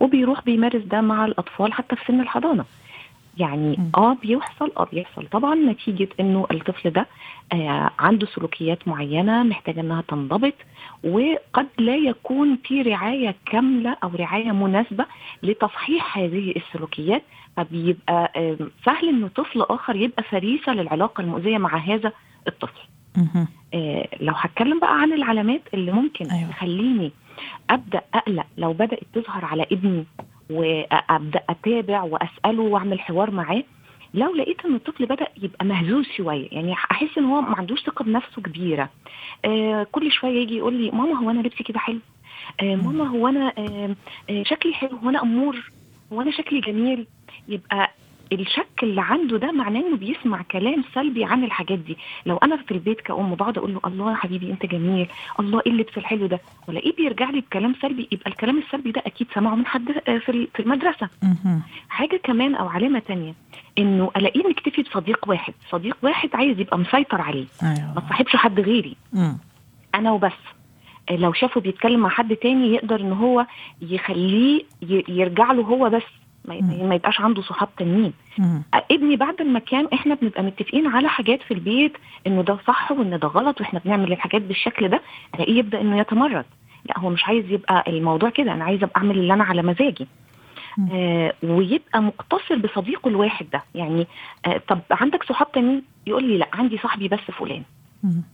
وبيروح 0.00 0.44
بيمارس 0.44 0.82
ده 0.82 1.00
مع 1.00 1.24
الأطفال 1.24 1.72
حتى 1.72 1.96
في 1.96 2.04
سن 2.08 2.20
الحضانة. 2.20 2.64
يعني 3.38 3.78
آه 3.96 4.12
بيحصل 4.22 4.72
آه 4.76 4.84
بيحصل 4.92 5.26
طبعا 5.26 5.54
نتيجة 5.54 6.08
إنه 6.20 6.46
الطفل 6.50 6.90
ده 6.90 7.06
آه 7.52 7.90
عنده 7.98 8.26
سلوكيات 8.26 8.88
معينة 8.88 9.42
محتاجة 9.42 9.80
إنها 9.80 10.02
تنضبط 10.08 10.54
وقد 11.04 11.66
لا 11.78 11.96
يكون 11.96 12.58
في 12.64 12.82
رعاية 12.82 13.34
كاملة 13.46 13.96
أو 14.04 14.10
رعاية 14.14 14.52
مناسبة 14.52 15.06
لتصحيح 15.42 16.18
هذه 16.18 16.54
السلوكيات 16.56 17.22
فبيبقى 17.56 18.32
آه 18.36 18.56
سهل 18.86 19.08
إنه 19.08 19.28
طفل 19.28 19.62
آخر 19.62 19.96
يبقى 19.96 20.22
فريسة 20.22 20.72
للعلاقة 20.74 21.20
المؤذية 21.20 21.58
مع 21.58 21.76
هذا 21.76 22.12
الطفل. 22.48 22.80
آه 23.74 24.08
لو 24.20 24.32
هتكلم 24.36 24.80
بقى 24.80 25.00
عن 25.00 25.12
العلامات 25.12 25.62
اللي 25.74 25.92
ممكن 25.92 26.30
أيوة. 26.30 26.50
تخليني 26.50 27.12
أبدأ 27.70 28.00
أقلق 28.14 28.46
لو 28.58 28.72
بدأت 28.72 29.00
تظهر 29.14 29.44
على 29.44 29.62
ابني 29.72 30.04
وأبدأ 30.50 31.40
أتابع 31.50 32.02
وأسأله 32.02 32.62
وأعمل 32.62 33.00
حوار 33.00 33.30
معاه. 33.30 33.62
لو 34.14 34.34
لقيت 34.34 34.64
إن 34.64 34.74
الطفل 34.74 35.06
بدأ 35.06 35.26
يبقى 35.42 35.64
مهزوز 35.64 36.04
شوية 36.16 36.48
يعني 36.52 36.72
أحس 36.72 37.18
إن 37.18 37.24
هو 37.24 37.40
ما 37.40 37.56
عندوش 37.58 37.80
ثقة 37.84 38.04
بنفسه 38.04 38.42
كبيرة. 38.42 38.88
آه 39.44 39.86
كل 39.92 40.12
شوية 40.12 40.42
يجي 40.42 40.56
يقول 40.56 40.74
لي 40.74 40.90
ماما 40.90 41.18
هو 41.18 41.30
أنا 41.30 41.40
لبسي 41.40 41.64
كده 41.64 41.78
حلو؟ 41.78 41.98
آه 42.62 42.74
ماما 42.76 43.08
هو 43.08 43.28
أنا 43.28 43.52
آه 43.58 43.96
آه 44.30 44.42
شكلي 44.42 44.74
حلو 44.74 44.96
هو 44.96 45.08
أنا 45.10 45.22
أمور 45.22 45.70
هو 46.12 46.22
أنا 46.22 46.30
شكلي 46.30 46.60
جميل؟ 46.60 47.06
يبقى 47.48 47.90
الشك 48.32 48.82
اللي 48.82 49.00
عنده 49.00 49.36
ده 49.38 49.52
معناه 49.52 49.80
إنه 49.80 49.96
بيسمع 49.96 50.42
كلام 50.42 50.84
سلبي 50.94 51.24
عن 51.24 51.44
الحاجات 51.44 51.78
دي. 51.78 51.96
لو 52.26 52.36
أنا 52.36 52.56
في 52.56 52.70
البيت 52.70 53.00
كأم 53.00 53.34
بقعد 53.34 53.58
أقول 53.58 53.74
له 53.74 53.80
الله 53.86 54.10
يا 54.10 54.16
حبيبي 54.16 54.50
أنت 54.50 54.66
جميل. 54.66 55.08
الله 55.40 55.62
إيه 55.66 55.72
اللبس 55.72 55.98
الحلو 55.98 56.26
ده؟ 56.26 56.40
والاقيه 56.68 56.96
بيرجع 56.96 57.30
لي 57.30 57.40
بكلام 57.40 57.74
سلبي؟ 57.82 58.08
يبقى 58.12 58.30
الكلام 58.30 58.58
السلبي 58.58 58.90
ده 58.92 59.02
أكيد 59.06 59.26
سمعه 59.34 59.54
من 59.54 59.66
حد 59.66 59.92
في 59.92 60.48
في 60.54 60.60
المدرسة. 60.60 61.08
حاجة 61.88 62.20
كمان 62.24 62.54
أو 62.54 62.68
علامة 62.68 62.98
تانية 62.98 63.34
إنه 63.78 64.10
ألاقيه 64.16 64.48
مكتفي 64.48 64.82
بصديق 64.82 65.28
واحد. 65.28 65.54
صديق 65.70 65.96
واحد 66.02 66.28
عايز 66.34 66.60
يبقى 66.60 66.78
مسيطر 66.78 67.20
عليه. 67.20 67.46
أيوة. 67.62 67.92
ما 67.94 68.00
تصاحبش 68.00 68.36
حد 68.36 68.60
غيري. 68.60 68.96
أنا 69.94 70.12
وبس. 70.12 70.32
لو 71.10 71.32
شافه 71.32 71.60
بيتكلم 71.60 72.00
مع 72.00 72.08
حد 72.08 72.36
تاني 72.36 72.74
يقدر 72.74 73.00
إن 73.00 73.12
هو 73.12 73.46
يخليه 73.82 74.62
يرجع 75.08 75.52
له 75.52 75.62
هو 75.62 75.90
بس. 75.90 76.02
ما 76.48 76.94
يبقاش 76.94 77.20
عنده 77.20 77.42
صحاب 77.42 77.68
تانيين. 77.76 78.12
ابني 78.90 79.16
بعد 79.16 79.42
ما 79.42 79.58
كان 79.58 79.88
إحنا 79.92 80.14
بنبقى 80.14 80.42
متفقين 80.42 80.86
على 80.86 81.08
حاجات 81.08 81.42
في 81.42 81.54
البيت 81.54 81.92
إنه 82.26 82.42
ده 82.42 82.58
صح 82.66 82.92
وإن 82.92 83.18
ده 83.18 83.28
غلط 83.28 83.60
وإحنا 83.60 83.80
بنعمل 83.84 84.12
الحاجات 84.12 84.42
بالشكل 84.42 84.88
ده 84.88 85.00
ألاقيه 85.34 85.58
يبدأ 85.58 85.80
إنه 85.80 85.98
يتمرد. 85.98 86.44
لأ 86.84 86.98
هو 86.98 87.10
مش 87.10 87.24
عايز 87.24 87.50
يبقى 87.50 87.84
الموضوع 87.88 88.30
كده 88.30 88.52
أنا 88.52 88.64
عايز 88.64 88.82
أبقى 88.82 88.96
أعمل 89.00 89.18
اللي 89.18 89.34
أنا 89.34 89.44
على 89.44 89.62
مزاجي. 89.62 90.06
آه 90.92 91.32
ويبقى 91.42 92.02
مقتصر 92.02 92.56
بصديقه 92.56 93.08
الواحد 93.08 93.46
ده. 93.52 93.62
يعني 93.74 94.06
آه 94.46 94.60
طب 94.68 94.80
عندك 94.90 95.24
صحاب 95.24 95.52
تانيين؟ 95.52 95.82
يقول 96.06 96.24
لي 96.24 96.38
لأ 96.38 96.48
عندي 96.52 96.78
صاحبي 96.78 97.08
بس 97.08 97.20
فلان. 97.38 97.62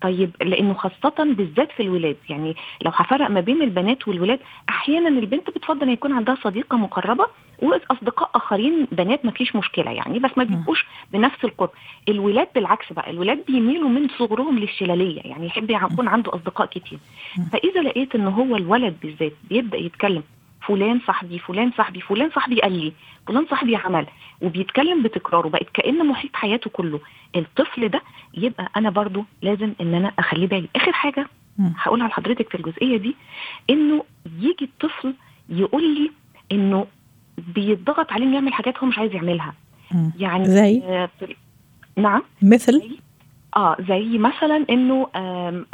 طيب 0.03 0.31
لأنه 0.43 0.75
خاصة 0.75 1.15
بالذات 1.25 1.73
في 1.73 1.83
الولاد 1.83 2.17
يعني 2.29 2.57
لو 2.85 2.91
هفرق 2.95 3.31
ما 3.31 3.41
بين 3.41 3.63
البنات 3.63 4.09
والولاد 4.09 4.39
أحيانا 4.69 5.09
البنت 5.09 5.51
بتفضل 5.51 5.83
إن 5.83 5.91
يكون 5.91 6.13
عندها 6.13 6.37
صديقة 6.45 6.77
مقربة 6.77 7.27
وأصدقاء 7.63 8.31
آخرين 8.35 8.87
بنات 8.93 9.25
ما 9.25 9.31
فيش 9.31 9.57
مشكلة 9.57 9.91
يعني 9.91 10.19
بس 10.19 10.31
ما 10.37 10.45
بيبقوش 10.45 10.87
بنفس 11.13 11.45
القرب. 11.45 11.71
الولاد 12.09 12.49
بالعكس 12.55 12.93
بقى 12.93 13.11
الولاد 13.11 13.45
بيميلوا 13.47 13.89
من 13.89 14.09
صغرهم 14.19 14.59
للشلالية 14.59 15.21
يعني 15.25 15.47
يحب 15.47 15.71
يكون 15.71 16.09
عنده 16.09 16.35
أصدقاء 16.35 16.67
كتير. 16.67 16.99
فإذا 17.53 17.81
لقيت 17.83 18.15
إن 18.15 18.27
هو 18.27 18.57
الولد 18.57 18.97
بالذات 19.03 19.33
بيبدأ 19.51 19.79
يتكلم 19.79 20.23
فلان 20.67 21.01
صاحبي 21.07 21.39
فلان 21.39 21.73
صاحبي 21.77 22.01
فلان 22.01 22.31
صاحبي 22.35 22.61
قال 22.61 22.73
لي 22.73 22.93
فلان 23.27 23.47
صاحبي 23.51 23.77
عمل 23.77 24.07
وبيتكلم 24.43 25.03
بتكراره 25.03 25.49
بقت 25.49 25.67
كأن 25.75 26.07
محيط 26.07 26.37
حياته 26.37 26.71
كله. 26.71 27.01
الطفل 27.37 27.89
ده 27.89 28.03
يبقى 28.35 28.71
أنا 28.77 28.91
برضو 28.91 29.25
لازم 29.43 29.73
إن 29.81 29.95
أنا 29.95 30.13
أخليه 30.19 30.47
بالي. 30.47 30.69
آخر 30.77 30.93
حاجة 30.93 31.27
هقولها 31.77 32.09
لحضرتك 32.09 32.49
في 32.49 32.55
الجزئية 32.55 32.97
دي 32.97 33.17
إنه 33.71 34.05
يجي 34.41 34.65
الطفل 34.65 35.15
يقول 35.49 35.95
لي 35.95 36.11
إنه 36.53 36.87
بيتضغط 37.55 38.13
عليه 38.13 38.35
يعمل 38.35 38.53
حاجات 38.53 38.79
هو 38.79 38.87
مش 38.87 38.99
عايز 38.99 39.15
يعملها. 39.15 39.55
يعني 40.19 40.45
زي؟ 40.45 40.83
آه 40.85 41.11
نعم. 41.97 42.23
مثل؟ 42.43 42.99
آه 43.57 43.77
زي 43.89 44.19
مثلا 44.19 44.65
إنه 44.71 45.07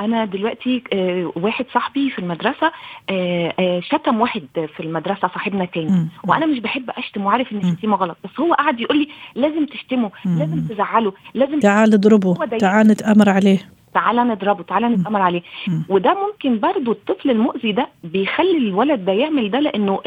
أنا 0.00 0.24
دلوقتي 0.24 0.82
آه 0.92 1.32
واحد 1.36 1.64
صاحبي 1.74 2.10
في 2.10 2.18
المدرسة 2.18 2.72
آه 3.10 3.54
آه 3.58 3.80
شتم 3.80 4.20
واحد 4.20 4.42
في 4.76 4.80
المدرسة 4.80 5.28
صاحبنا 5.28 5.64
تاني. 5.64 6.08
وأنا 6.28 6.46
مش 6.46 6.58
بحب 6.58 6.90
أشتم 6.90 7.24
وعارف 7.26 7.52
إن 7.52 7.58
الشتيمه 7.58 7.96
غلط 7.96 8.16
بس 8.24 8.40
هو 8.40 8.54
قعد 8.54 8.80
يقول 8.80 8.98
لي 8.98 9.08
لازم 9.34 9.66
تشتمه 9.66 10.10
مم. 10.24 10.38
لازم 10.38 10.66
تزعله 10.74 11.12
لازم 11.34 11.60
تعال 11.60 11.94
اضربه 11.94 12.34
تعال 12.58 12.86
نتأمر 12.88 13.28
عليه. 13.28 13.75
تعالى 13.96 14.24
نضربه 14.24 14.62
تعالى 14.62 14.88
نتأمر 14.88 15.20
عليه. 15.22 15.42
وده 15.88 16.14
ممكن 16.26 16.58
برضو 16.60 16.92
الطفل 16.92 17.30
المؤذي 17.30 17.72
ده 17.72 17.88
بيخلي 18.04 18.58
الولد 18.58 19.04
ده 19.04 19.12
يعمل 19.12 19.50
ده 19.50 19.60
لأنه 19.60 20.00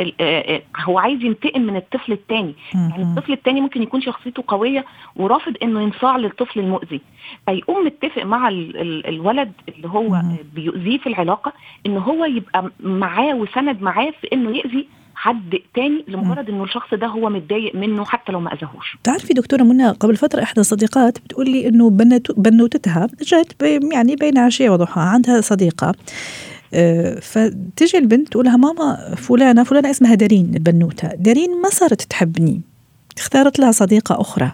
هو 0.86 1.00
عايز 1.00 1.22
ينتقم 1.24 1.62
من 1.62 1.76
الطفل 1.76 2.12
الثاني 2.12 2.54
يعني 2.74 3.04
الطفل 3.04 3.34
الثاني 3.34 3.62
ممكن 3.62 3.82
يكون 3.84 4.02
شخصيته 4.02 4.44
قوية 4.48 4.86
ورافض 5.16 5.54
إنه 5.64 5.82
ينصاع 5.82 6.18
للطفل 6.18 6.60
المؤذي. 6.60 7.02
فيقوم 7.46 7.86
متفق 7.86 8.24
مع 8.24 8.48
ال 8.50 8.78
ال 8.82 9.08
الولد 9.08 9.52
اللي 9.70 9.88
هو. 9.88 10.22
بيؤذيه 10.56 10.98
في 10.98 11.08
العلاقة 11.08 11.54
إن 11.86 11.98
هو 11.98 12.26
يبقى 12.26 12.72
معاه 12.80 13.34
وسند 13.36 13.82
معاه 13.82 14.12
في 14.22 14.28
إنه 14.34 14.58
يأذي 14.58 14.88
حد 15.22 15.56
تاني 15.76 16.06
لمجرد 16.08 16.50
إنه 16.50 16.64
الشخص 16.64 16.94
ده 16.94 17.08
هو 17.08 17.30
متضايق 17.30 17.76
منه 17.76 18.06
حتى 18.06 18.32
لو 18.32 18.40
ما 18.40 18.54
أذاهوش. 18.54 18.98
تعرفي 19.04 19.34
دكتورة 19.34 19.64
منى 19.64 19.90
قبل 19.90 20.18
فترة 20.18 20.44
إحدى 20.44 20.62
الصديقات 20.62 21.18
بتقول 21.20 21.50
لي 21.50 21.68
إنه 21.68 21.90
بنوتتها 22.38 23.08
جت 23.22 23.56
يعني 23.94 24.16
بين 24.16 24.38
عشية 24.38 24.70
وضحاها 24.70 25.10
عندها 25.10 25.42
صديقة. 25.42 25.96
فتجي 27.22 27.98
البنت 27.98 28.28
تقول 28.30 28.46
لها 28.46 28.58
ماما 28.58 29.16
فلانة 29.16 29.64
فلانة 29.64 29.90
اسمها 29.90 30.16
دارين 30.16 30.52
البنوتة. 30.56 31.08
دارين 31.08 31.62
ما 31.62 31.70
صارت 31.70 32.02
تحبني 32.02 32.62
اختارت 33.18 33.60
لها 33.60 33.72
صديقة 33.72 34.22
أخرى. 34.22 34.52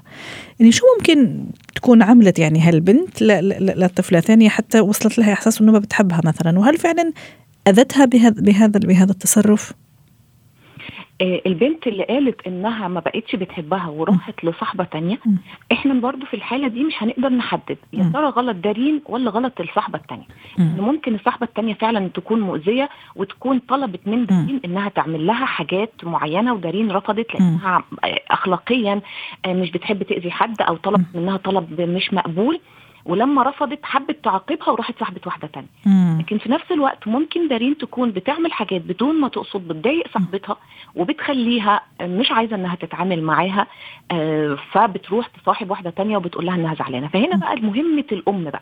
يعني 0.59 0.71
شو 0.71 0.85
ممكن 0.97 1.45
تكون 1.75 2.01
عملت 2.01 2.39
يعني 2.39 2.59
هالبنت؟ 2.59 3.21
للطفلة 3.21 4.19
ثانية 4.19 4.49
حتى 4.49 4.79
وصلت 4.79 5.17
لها 5.17 5.33
إحساس 5.33 5.61
أنه 5.61 5.71
ما 5.71 5.79
بتحبها 5.79 6.21
مثلا. 6.25 6.59
وهل 6.59 6.77
فعلا 6.77 7.11
أذتها 7.67 8.05
بهذا 8.05 8.41
بهذا 8.41 8.79
بهذا 8.79 9.11
التصرف؟ 9.11 9.73
البنت 11.21 11.87
اللي 11.87 12.03
قالت 12.03 12.47
إنها 12.47 12.87
ما 12.87 12.99
بقتش 12.99 13.35
بتحبها 13.35 13.87
وراحت 13.87 14.45
لصاحبة 14.45 14.83
تانية 14.83 15.17
إحنا 15.71 15.93
برضو 15.93 16.25
في 16.25 16.33
الحالة 16.33 16.67
دي 16.67 16.83
مش 16.83 16.93
هنقدر 16.97 17.29
نحدد 17.29 17.77
يا 17.93 18.11
ترى 18.13 18.25
غلط 18.25 18.55
دارين 18.55 19.01
ولا 19.05 19.31
غلط 19.31 19.61
الصاحبة 19.61 19.99
التانية؟ 19.99 20.25
ممكن 20.81 21.15
الصاحبة 21.15 21.45
التانية 21.45 21.73
فعلا 21.73 22.07
تكون 22.07 22.41
مؤذية 22.41 22.89
وتكون 23.15 23.59
طلبت 23.59 23.99
من 24.07 24.25
دارين 24.25 24.59
إنها 24.65 24.89
تعمل 24.89 25.27
لها 25.27 25.45
حاجات 25.45 25.93
معينة 26.03 26.53
ودارين 26.53 26.91
رفضت 26.91 27.33
لأنها 27.33 27.83
اخلاقيا 28.31 29.01
مش 29.47 29.71
بتحب 29.71 30.03
تأذي 30.03 30.31
حد 30.31 30.61
أو 30.61 30.75
طلبت 30.75 31.05
منها 31.15 31.37
طلب 31.37 31.81
مش 31.81 32.13
مقبول. 32.13 32.59
ولما 33.05 33.43
رفضت 33.43 33.79
حبت 33.83 34.17
تعاقبها 34.23 34.69
وراحت 34.69 34.99
صاحبت 34.99 35.27
واحدة 35.27 35.47
تانية. 35.47 35.67
مم. 35.85 36.17
لكن 36.21 36.37
في 36.37 36.49
نفس 36.51 36.71
الوقت 36.71 37.07
ممكن 37.07 37.47
دارين 37.47 37.77
تكون 37.77 38.11
بتعمل 38.11 38.51
حاجات 38.53 38.81
بدون 38.81 39.21
ما 39.21 39.27
تقصد 39.27 39.67
بتضايق 39.67 40.07
صاحبتها 40.13 40.55
وبتخليها 40.95 41.81
مش 42.01 42.31
عايزة 42.31 42.55
إنها 42.55 42.75
تتعامل 42.75 43.23
معاها 43.23 43.67
آه 44.11 44.57
فبتروح 44.71 45.27
تصاحب 45.27 45.71
واحدة 45.71 45.89
تانية 45.89 46.17
وبتقول 46.17 46.45
لها 46.45 46.55
إنها 46.55 46.75
زعلانة. 46.75 47.07
فهنا 47.07 47.35
بقى 47.37 47.55
مهمه 47.55 48.05
الأم 48.11 48.43
بقى. 48.43 48.61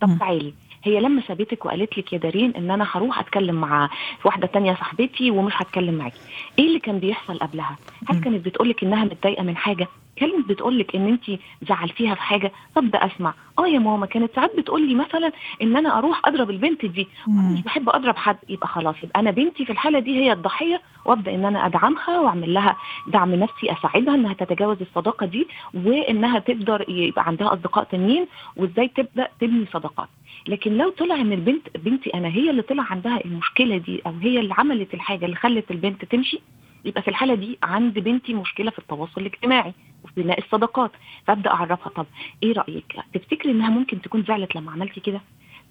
طب 0.00 0.18
تعالي 0.18 0.54
هي 0.84 1.00
لما 1.00 1.22
سابتك 1.28 1.64
وقالت 1.64 1.98
لك 1.98 2.12
يا 2.12 2.18
دارين 2.18 2.52
إن 2.56 2.70
أنا 2.70 2.86
هروح 2.92 3.18
أتكلم 3.20 3.54
مع 3.54 3.90
واحدة 4.24 4.46
تانية 4.46 4.74
صاحبتي 4.74 5.30
ومش 5.30 5.52
هتكلم 5.56 5.94
معاكي 5.94 6.18
إيه 6.58 6.66
اللي 6.66 6.78
كان 6.78 6.98
بيحصل 6.98 7.38
قبلها؟ 7.38 7.76
هل 8.08 8.20
كانت 8.20 8.44
بتقول 8.46 8.68
لك 8.68 8.84
إنها 8.84 9.04
متضايقة 9.04 9.42
من 9.42 9.56
حاجة؟ 9.56 9.88
كانت 10.16 10.48
بتقول 10.48 10.78
لك 10.78 10.96
إن 10.96 11.08
انت 11.08 11.40
زعلتيها 11.68 12.14
في 12.14 12.22
حاجة؟ 12.22 12.52
طب 12.74 12.96
أسمع. 12.96 13.34
آه 13.58 13.66
يا 13.66 13.78
ماما 13.78 14.06
كانت 14.06 14.34
ساعات 14.34 14.56
بتقول 14.56 14.88
لي 14.88 14.94
مثلا 14.94 15.32
إن 15.62 15.76
أنا 15.76 15.98
أروح 15.98 16.20
أضرب 16.24 16.50
البنت 16.50 16.86
دي. 16.86 17.08
مش 17.28 17.62
بحب 17.62 17.88
أضرب 17.88 18.16
حد. 18.16 18.36
يبقى 18.48 18.68
خلاص 18.68 18.94
يبقى 19.02 19.20
أنا 19.20 19.30
بنتي 19.30 19.64
في 19.64 19.72
الحالة 19.72 19.98
دي 19.98 20.16
هي 20.20 20.32
الضحية 20.32 20.80
وأبدأ 21.04 21.34
إن 21.34 21.44
أنا 21.44 21.66
أدعمها 21.66 22.20
وأعمل 22.20 22.54
لها 22.54 22.76
دعم 23.06 23.34
نفسي 23.34 23.72
أساعدها 23.72 24.14
إنها 24.14 24.32
تتجاوز 24.32 24.76
الصداقة 24.80 25.26
دي 25.26 25.46
وإنها 25.74 26.38
تقدر 26.38 26.84
يبقى 26.88 27.26
عندها 27.26 27.52
أصدقاء 27.52 27.84
تانيين 27.84 28.26
وإزاي 28.56 28.88
تبدأ 28.88 29.28
تبني 29.40 29.66
صداقات. 29.72 30.08
لكن 30.48 30.76
لو 30.76 30.90
طلع 30.90 31.14
إن 31.14 31.32
البنت 31.32 31.76
بنتي 31.76 32.14
أنا 32.14 32.28
هي 32.28 32.50
اللي 32.50 32.62
طلع 32.62 32.82
عندها 32.90 33.24
المشكلة 33.24 33.76
دي 33.76 34.02
أو 34.06 34.12
هي 34.22 34.40
اللي 34.40 34.54
عملت 34.58 34.94
الحاجة 34.94 35.24
اللي 35.24 35.36
خلت 35.36 35.70
البنت 35.70 36.04
تمشي 36.04 36.40
يبقى 36.84 37.02
في 37.02 37.08
الحالة 37.08 37.34
دي 37.34 37.58
عند 37.62 37.98
بنتي 37.98 38.34
مشكلة 38.34 38.70
في 38.70 38.78
التواصل 38.78 39.20
الاجتماعي. 39.20 39.72
بناء 40.16 40.38
الصداقات. 40.38 40.90
فأبدأ 41.26 41.50
أعرفها. 41.50 41.88
طب 41.88 42.06
إيه 42.42 42.52
رأيك؟ 42.52 42.96
تفتكري 43.14 43.52
إنها 43.52 43.70
ممكن 43.70 44.00
تكون 44.00 44.22
زعلت 44.28 44.56
لما 44.56 44.72
عملتي 44.72 45.00
كده؟ 45.00 45.20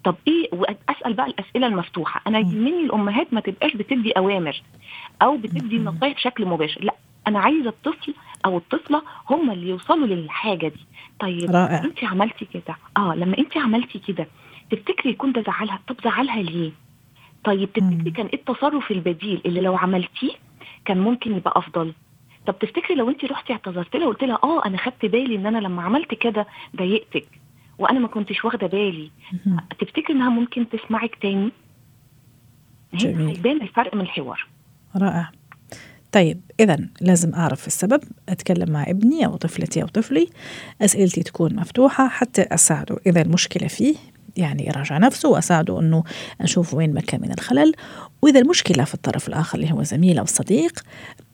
طب 0.04 0.14
إيه؟ 0.28 0.48
وأسأل 0.52 1.12
بقى 1.14 1.26
الأسئلة 1.26 1.66
المفتوحة. 1.66 2.22
أنا 2.26 2.38
يهمني 2.38 2.80
الأمهات 2.84 3.34
ما 3.34 3.40
تبقاش 3.40 3.76
بتدي 3.76 4.12
أوامر 4.12 4.62
أو 5.22 5.36
بتدي 5.36 5.78
نصايح 5.78 6.14
بشكل 6.14 6.46
مباشر. 6.46 6.84
لا 6.84 6.94
أنا 7.28 7.38
عايزة 7.40 7.68
الطفل 7.68 8.14
أو 8.44 8.56
الطفلة 8.56 9.02
هم 9.30 9.50
اللي 9.50 9.68
يوصلوا 9.68 10.06
للحاجة 10.06 10.68
دي. 10.68 10.80
طيب 11.20 11.50
رائع. 11.50 11.84
أنت 11.84 12.04
عملتي 12.04 12.44
كده؟ 12.44 12.76
آه 12.96 13.14
لما 13.14 13.38
أنت 13.38 13.56
عملتي 13.56 13.98
كده 13.98 14.26
تفتكري 14.70 15.10
يكون 15.10 15.32
ده 15.32 15.42
زعلها؟ 15.42 15.80
طب 15.88 15.96
زعلها 16.04 16.42
ليه؟ 16.42 16.70
طيب 17.44 17.72
تفتكري 17.72 18.10
كان 18.10 18.26
إيه 18.26 18.34
التصرف 18.38 18.90
البديل 18.90 19.40
اللي 19.46 19.60
لو 19.60 19.76
عملتيه 19.76 20.30
كان 20.84 20.98
ممكن 20.98 21.36
يبقى 21.36 21.52
أفضل؟ 21.56 21.92
طب 22.46 22.58
تفتكري 22.58 22.94
لو 22.94 23.10
انت 23.10 23.24
رحتي 23.24 23.52
اعتذرت 23.52 23.96
لها 23.96 24.06
وقلت 24.06 24.24
لها 24.24 24.38
آه 24.44 24.66
أنا 24.66 24.78
خدت 24.78 25.06
بالي 25.06 25.36
إن 25.36 25.46
أنا 25.46 25.58
لما 25.58 25.82
عملت 25.82 26.14
كده 26.14 26.46
ضايقتك 26.76 27.26
وأنا 27.78 27.98
ما 27.98 28.08
كنتش 28.08 28.44
واخدة 28.44 28.66
بالي. 28.66 29.10
تفتكري 29.80 30.14
إنها 30.14 30.28
ممكن 30.28 30.66
تسمعك 30.68 31.16
تاني؟ 31.22 31.52
جميل. 32.94 33.28
هيبان 33.28 33.62
الفرق 33.62 33.94
من 33.94 34.00
الحوار. 34.00 34.46
رائع. 34.96 35.30
طيب 36.12 36.40
إذا 36.60 36.88
لازم 37.00 37.34
أعرف 37.34 37.66
السبب. 37.66 38.00
أتكلم 38.28 38.70
مع 38.70 38.82
ابني 38.82 39.26
أو 39.26 39.36
طفلتي 39.36 39.82
أو 39.82 39.86
طفلي. 39.86 40.28
أسئلتي 40.82 41.22
تكون 41.22 41.56
مفتوحة 41.56 42.08
حتى 42.08 42.42
أساعده. 42.42 42.96
إذا 43.06 43.22
المشكلة 43.22 43.68
فيه 43.68 43.94
يعني 44.36 44.66
يراجع 44.66 44.98
نفسه 44.98 45.28
وأساعده 45.28 45.80
أنه 45.80 46.04
أشوف 46.40 46.74
وين 46.74 46.94
مكان 46.94 47.20
من 47.20 47.32
الخلل. 47.32 47.72
وإذا 48.22 48.40
المشكلة 48.40 48.84
في 48.84 48.94
الطرف 48.94 49.28
الآخر 49.28 49.58
اللي 49.58 49.72
هو 49.72 49.82
زميل 49.82 50.18
أو 50.18 50.26
صديق 50.26 50.80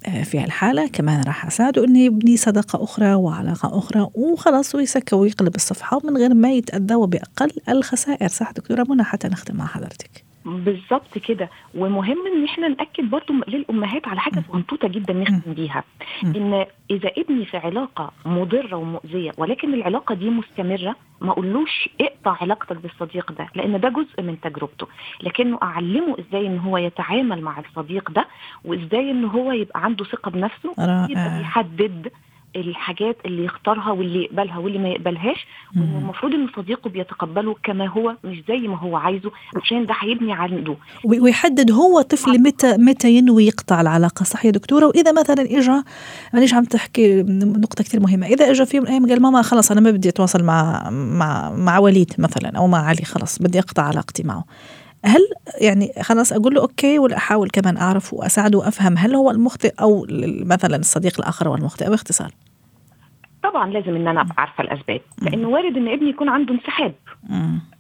آه، 0.07 0.23
في 0.23 0.39
هالحالة 0.39 0.89
كمان 0.89 1.23
راح 1.23 1.47
أساعده 1.47 1.85
أنه 1.85 1.99
يبني 1.99 2.37
صداقة 2.37 2.85
أخرى 2.85 3.15
وعلاقة 3.15 3.79
أخرى 3.79 4.09
وخلاص 4.15 4.75
ويسكر 4.75 5.17
ويقلب 5.17 5.55
الصفحة 5.55 6.01
من 6.05 6.17
غير 6.17 6.35
ما 6.35 6.53
يتأذى 6.53 6.95
وبأقل 6.95 7.51
الخسائر. 7.69 8.29
صح 8.29 8.51
دكتورة 8.53 8.87
منى 8.89 9.05
حتى 9.05 9.29
نختم 9.29 9.57
مع 9.57 9.67
حضرتك. 9.67 10.25
بالظبط 10.49 11.19
كده. 11.19 11.51
ومهم 11.75 12.27
إن 12.27 12.45
إحنا 12.45 12.69
نأكد 12.69 13.11
برضو 13.11 13.33
للأمهات 13.49 14.09
على 14.09 14.21
حاجة 14.21 14.43
صغنطوطه 14.49 14.89
جدا 14.89 15.13
نختم 15.15 15.53
بيها. 15.53 15.85
إن 16.25 16.67
إذا 16.91 17.11
ابني 17.19 17.45
في 17.45 17.57
علاقة 17.57 18.11
مضرة 18.27 18.77
ومؤذية 18.77 19.31
ولكن 19.39 19.75
العلاقة 19.75 20.15
دي 20.15 20.31
مستمرة 20.31 20.97
ما 21.21 21.31
أقولوش 21.31 21.89
اقطع 22.01 22.37
علاقتك 22.41 22.77
بالصديق 22.77 23.33
ده 23.33 23.49
لأن 23.55 23.81
ده 23.81 23.89
جزء 23.89 24.23
من 24.23 24.41
تجربته. 24.41 24.87
لكنه 25.23 25.59
أعلمه 25.63 26.17
إزاي 26.19 26.47
إن 26.47 26.59
هو 26.59 26.77
يتعامل 26.79 27.41
مع 27.43 27.59
الصديق 27.61 28.11
ده 28.11 28.27
وإزاي 28.65 29.11
إن 29.11 29.25
هو 29.25 29.53
يبقى 29.53 29.85
عنده 29.85 30.05
ثقة 30.05 30.31
بنفسه. 30.31 30.75
يبقى 31.11 31.39
بيحدد 31.39 32.09
الحاجات 32.57 33.17
اللي 33.27 33.45
يختارها 33.45 33.91
واللي 33.91 34.23
يقبلها 34.25 34.59
واللي 34.59 34.79
ما 34.79 34.89
يقبلهاش 34.89 35.47
والمفروض 35.77 36.35
إن 36.35 36.49
صديقه 36.57 36.91
بيتقبله 36.91 37.57
كما 37.63 37.87
هو 37.87 38.17
مش 38.25 38.43
زي 38.49 38.69
ما 38.69 38.77
هو 38.79 38.97
عايزه 38.97 39.31
عشان 39.63 39.87
ده 39.87 39.95
هيبني 40.01 40.33
عنده. 40.33 40.77
وي- 41.05 41.21
ويحدد 41.21 41.71
هو 41.71 42.01
طفل 42.03 42.43
متى 42.43 42.77
متى 42.77 43.11
ينوي 43.13 43.47
يقطع 43.47 43.81
العلاقة. 43.81 44.25
صح 44.25 44.45
يا 44.45 44.51
دكتورة 44.51 44.87
وإذا 44.87 45.13
مثلا 45.13 45.43
اجى 45.43 45.83
معلش 46.35 46.55
عم 46.55 46.65
تحكي 46.65 47.23
نقطة 47.63 47.85
كثير 47.85 48.01
مهمة. 48.01 48.27
إذا 48.27 48.51
اجى 48.51 48.67
في 48.67 48.77
يوم 48.77 48.85
من 48.85 48.89
الأيام 48.93 49.09
قال 49.11 49.23
ماما 49.23 49.43
خلص 49.43 49.71
أنا 49.71 49.81
ما 49.81 49.91
بدي 49.91 50.09
أتواصل 50.09 50.45
مع 50.45 50.91
مع 50.91 51.51
مع 51.51 51.79
وليد 51.79 52.13
مثلا 52.19 52.59
أو 52.59 52.67
مع 52.67 52.79
علي 52.79 53.05
خلص 53.05 53.39
بدي 53.39 53.59
أقطع 53.59 53.83
علاقتي 53.83 54.23
معه. 54.23 54.45
هل 55.05 55.21
يعني 55.61 55.93
خلاص 56.03 56.33
أقول 56.33 56.55
له 56.55 56.61
okay 56.61 56.99
ولا 56.99 57.17
أحاول 57.17 57.51
كمان 57.51 57.77
أعرف 57.77 58.15
وأساعده 58.15 58.59
وأفهم 58.59 58.99
هل 58.99 59.15
هو 59.15 59.31
المخطئ 59.31 59.75
أو 59.81 60.07
مثلا 60.45 60.77
الصديق 60.77 61.21
الآخر 61.21 61.49
هو 61.49 61.55
المخطئ 61.55 61.91
باختصار؟ 61.91 62.33
طبعا 63.51 63.71
لازم 63.71 63.97
إن 63.97 64.09
أنا 64.09 64.21
أبقى 64.21 64.35
عارفة 64.39 64.65
الأسباب 64.65 65.01
لأنه 65.23 65.49
وارد 65.49 65.77
إن 65.77 65.89
ابني 65.89 66.11
يكون 66.11 66.29
عنده 66.29 66.55
انسحاب. 66.55 66.95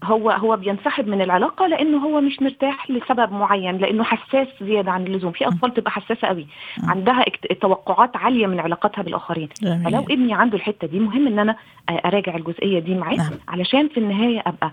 هو 0.05 0.31
هو 0.31 0.57
بينسحب 0.57 1.09
من 1.09 1.21
العلاقة 1.23 1.67
لأنه 1.67 1.99
هو 1.99 2.21
مش 2.21 2.43
مرتاح 2.43 2.91
لسبب 2.91 3.33
معين 3.33 3.77
لأنه 3.79 4.05
حساس 4.05 4.49
زيادة 4.63 4.91
عن 4.91 5.07
اللزوم. 5.07 5.33
في 5.33 5.47
أطفال 5.49 5.75
تبقى 5.75 5.91
حساسة 5.91 6.29
قوي. 6.29 6.47
عندها 6.83 7.25
توقعات 7.61 8.17
عالية 8.17 8.47
من 8.47 8.61
علاقاتها 8.61 9.03
بالآخرين. 9.03 9.49
جميل. 9.63 9.85
فلو 9.85 10.01
ابني 10.01 10.35
عنده 10.35 10.57
الحتة 10.57 10.87
دي 10.87 10.99
مهم 11.01 11.27
إن 11.27 11.39
أنا 11.39 11.57
آه، 11.89 11.93
أراجع 12.05 12.37
الجزئية 12.37 12.79
دي 12.79 12.95
معاه 12.95 13.17
نعم. 13.17 13.31
علشان 13.49 13.89
في 13.89 14.01
النهاية 14.01 14.43
أبقى 14.47 14.73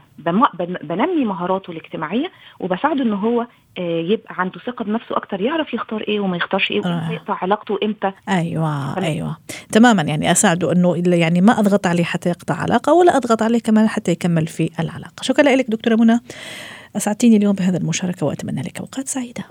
بنمي 0.84 1.25
مهاراته 1.25 1.71
الاجتماعية 1.71 2.31
وبساعده 2.60 3.03
إن 3.03 3.13
هو 3.13 3.47
آه، 3.77 3.99
يبقى 4.01 4.36
عنده 4.38 4.60
ثقة 4.60 4.86
بنفسه 4.86 5.17
أكتر 5.17 5.41
يعرف 5.41 5.73
يختار 5.73 6.01
إيه 6.01 6.19
وما 6.19 6.38
يختارش 6.38 6.71
إيه 6.71 6.81
رائع. 6.81 6.95
وامتى 6.95 7.13
يقطع 7.13 7.38
علاقته 7.41 7.73
وامتى 7.73 8.12
أيوه 8.29 8.97
أيوه. 8.97 9.38
تماما 9.75 10.01
يعني 10.01 10.31
أساعده 10.31 10.71
إنه 10.71 10.95
يعني 11.05 11.41
ما 11.41 11.59
أضغط 11.59 11.88
عليه 11.88 12.03
حتى 12.03 12.29
يقطع 12.29 12.55
علاقة 12.55 12.93
ولا 12.93 13.17
أضغط 13.17 13.41
عليه 13.41 13.59
كمان 13.59 13.88
حتى 13.88 14.11
يكمل 14.11 14.47
في 14.47 14.69
العلاقة. 14.79 15.21
شكرا 15.21 15.55
لك 15.55 15.65
دكتورة 15.69 15.95
منى. 15.95 16.19
أسعدتيني 16.97 17.38
اليوم 17.38 17.55
بهذا 17.55 17.77
المشاركة 17.77 18.25
وأتمنى 18.25 18.61
لك 18.61 18.79
أوقات 18.79 19.07
سعيدة. 19.07 19.43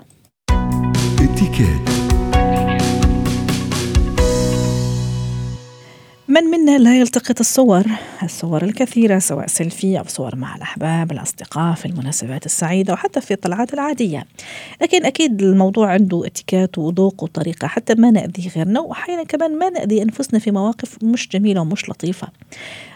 من 6.35 6.43
منا 6.43 6.77
لا 6.77 6.99
يلتقط 6.99 7.39
الصور 7.39 7.85
الصور 8.23 8.63
الكثيرة 8.63 9.19
سواء 9.19 9.47
سيلفي 9.47 9.99
أو 9.99 10.03
صور 10.07 10.35
مع 10.35 10.55
الأحباب 10.55 11.11
الأصدقاء 11.11 11.75
في 11.75 11.85
المناسبات 11.85 12.45
السعيدة 12.45 12.93
وحتى 12.93 13.21
في 13.21 13.33
الطلعات 13.33 13.73
العادية. 13.73 14.25
لكن 14.81 15.05
أكيد 15.05 15.41
الموضوع 15.41 15.91
عنده 15.91 16.25
اتيكيت 16.25 16.77
وذوق 16.77 17.23
وطريقة 17.23 17.67
حتى 17.67 17.95
ما 17.95 18.11
نأذي 18.11 18.51
غيرنا 18.55 18.79
وأحيانا 18.79 19.23
كمان 19.23 19.57
ما 19.57 19.69
نأذي 19.69 20.01
أنفسنا 20.01 20.39
في 20.39 20.51
مواقف 20.51 21.03
مش 21.03 21.29
جميلة 21.29 21.61
ومش 21.61 21.89
لطيفة. 21.89 22.27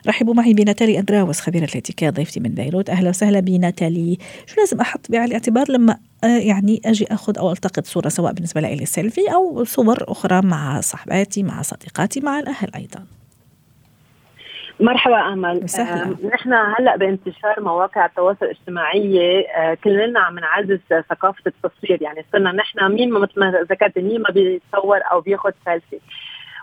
رحبوا 0.08 0.34
معي 0.34 0.54
بناتالي 0.54 1.00
أندراوس 1.00 1.40
خبيرة 1.40 1.66
الاتيكيت 1.66 2.14
ضيفتي 2.14 2.40
من 2.40 2.50
بيروت. 2.50 2.90
أهلا 2.90 3.10
وسهلا 3.10 3.40
بناتالي. 3.40 4.18
شو 4.46 4.62
لازم 4.62 4.80
أحط 4.80 5.12
بعين 5.12 5.24
الاعتبار 5.24 5.72
لما 5.72 5.98
آه، 6.24 6.28
يعني 6.28 6.82
أجي 6.86 7.06
أخذ 7.12 7.38
أو 7.38 7.52
ألتقط 7.52 7.86
صورة 7.86 8.10
سواء 8.10 8.34
بالنسبة 8.34 8.62
لي 8.62 8.86
سيلفي 8.86 9.34
أو 9.34 9.64
صور 9.64 10.12
أخرى 10.12 10.42
مع 10.42 10.82
صحباتي 10.82 11.44
مع 11.44 11.62
صديقاتي 11.62 12.20
مع 12.20 12.40
الأهل 12.40 12.70
أيضا. 12.76 13.06
مرحبا 14.80 15.34
أمل. 15.34 15.64
آه، 15.80 16.28
نحن 16.34 16.54
هلأ 16.54 16.96
بانتشار 16.96 17.56
مواقع 17.62 18.06
التواصل 18.06 18.46
الاجتماعي 18.46 19.46
آه، 19.56 19.74
كلنا 19.84 20.20
عم 20.20 20.40
نعزز 20.40 20.80
ثقافة 21.10 21.44
التصوير. 21.48 22.02
يعني 22.02 22.26
صرنا 22.32 22.52
نحن 22.52 22.92
مين 22.92 23.12
ما 23.12 23.20
مثل 23.20 23.40
ما 23.40 23.52
ذكرت 23.72 23.98
مين 23.98 24.22
ما 24.22 24.30
بيتصور 24.30 25.00
أو 25.12 25.22
بياخذ 25.22 25.52
سيلفي. 25.66 25.96
و- 25.96 26.00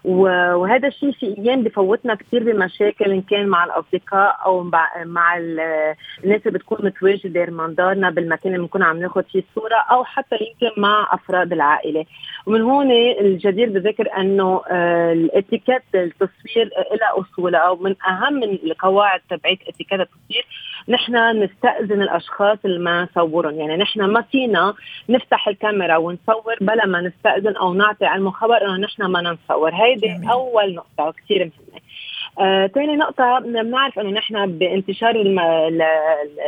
وهذا 0.05 0.89
الشيء 0.89 1.13
في 1.13 1.35
أيام 1.39 1.63
بفوتنا 1.63 2.15
كثير 2.15 2.45
بمشاكل 2.53 3.05
إن 3.13 3.23
كان 3.23 3.47
مع 3.49 3.65
الأصدقاء 3.65 4.39
أو 4.45 4.63
مع- 4.63 5.05
مع 5.05 5.37
ال- 5.39 5.95
الناس 6.25 6.41
اللي 6.47 6.59
بتكون 6.59 6.79
متواجدة 6.83 7.45
من 7.45 7.67
ضمننا 7.67 8.11
بالمكان 8.11 8.53
اللي 8.53 8.63
بنكون 8.63 8.83
عم 8.83 8.99
ناخذ 9.01 9.23
فيه 9.23 9.43
الصورة 9.51 9.77
أو 9.91 10.05
حتى 10.05 10.37
يمكن 10.37 10.81
مع 10.81 11.09
أفراد 11.11 11.53
العائلة. 11.53 12.05
ومن 12.47 12.63
هون 12.63 12.91
الجدير 13.21 13.69
بالذكر 13.71 14.09
إنه 14.19 14.63
آه، 14.71 15.13
الاتيكيت 15.13 15.83
التصوير 15.95 16.71
لها 17.01 17.21
أصولها 17.21 17.61
أو 17.61 17.77
من 17.77 17.95
أهم 18.09 18.43
القواعد 18.43 19.21
تبعت 19.31 19.59
اتيكيت 19.69 20.01
التصوير 20.01 20.47
نحن 20.89 21.43
نستأذن 21.43 22.03
الأشخاص 22.03 22.59
اللي 22.65 22.79
ما 22.79 23.03
نصورهم. 23.03 23.55
يعني 23.61 23.77
نحن 23.77 24.01
ما 24.05 24.23
فينا 24.23 24.75
نفتح 25.09 25.49
الكاميرا 25.49 25.97
ونصور 25.97 26.55
بلا 26.61 26.87
ما 26.87 27.01
نستأذن 27.01 27.57
أو 27.57 27.75
نعطي 27.75 28.07
علم 28.07 28.31
خبر 28.31 28.63
انه 28.67 28.77
نحن 28.77 29.03
ما 29.05 29.21
نصور 29.23 29.75
هيدي. 29.75 30.07
أول 30.33 30.75
نقطة 30.75 31.13
كثير 31.25 31.39
مهمة. 31.39 31.81
آه، 32.41 32.67
ثاني 32.67 32.97
نقطة 32.97 33.39
بنعرف 33.39 33.99
إنه 33.99 34.11
نحن 34.11 34.59
بانتشار 34.59 35.11
الم- 35.11 35.39
ال- 35.41 35.83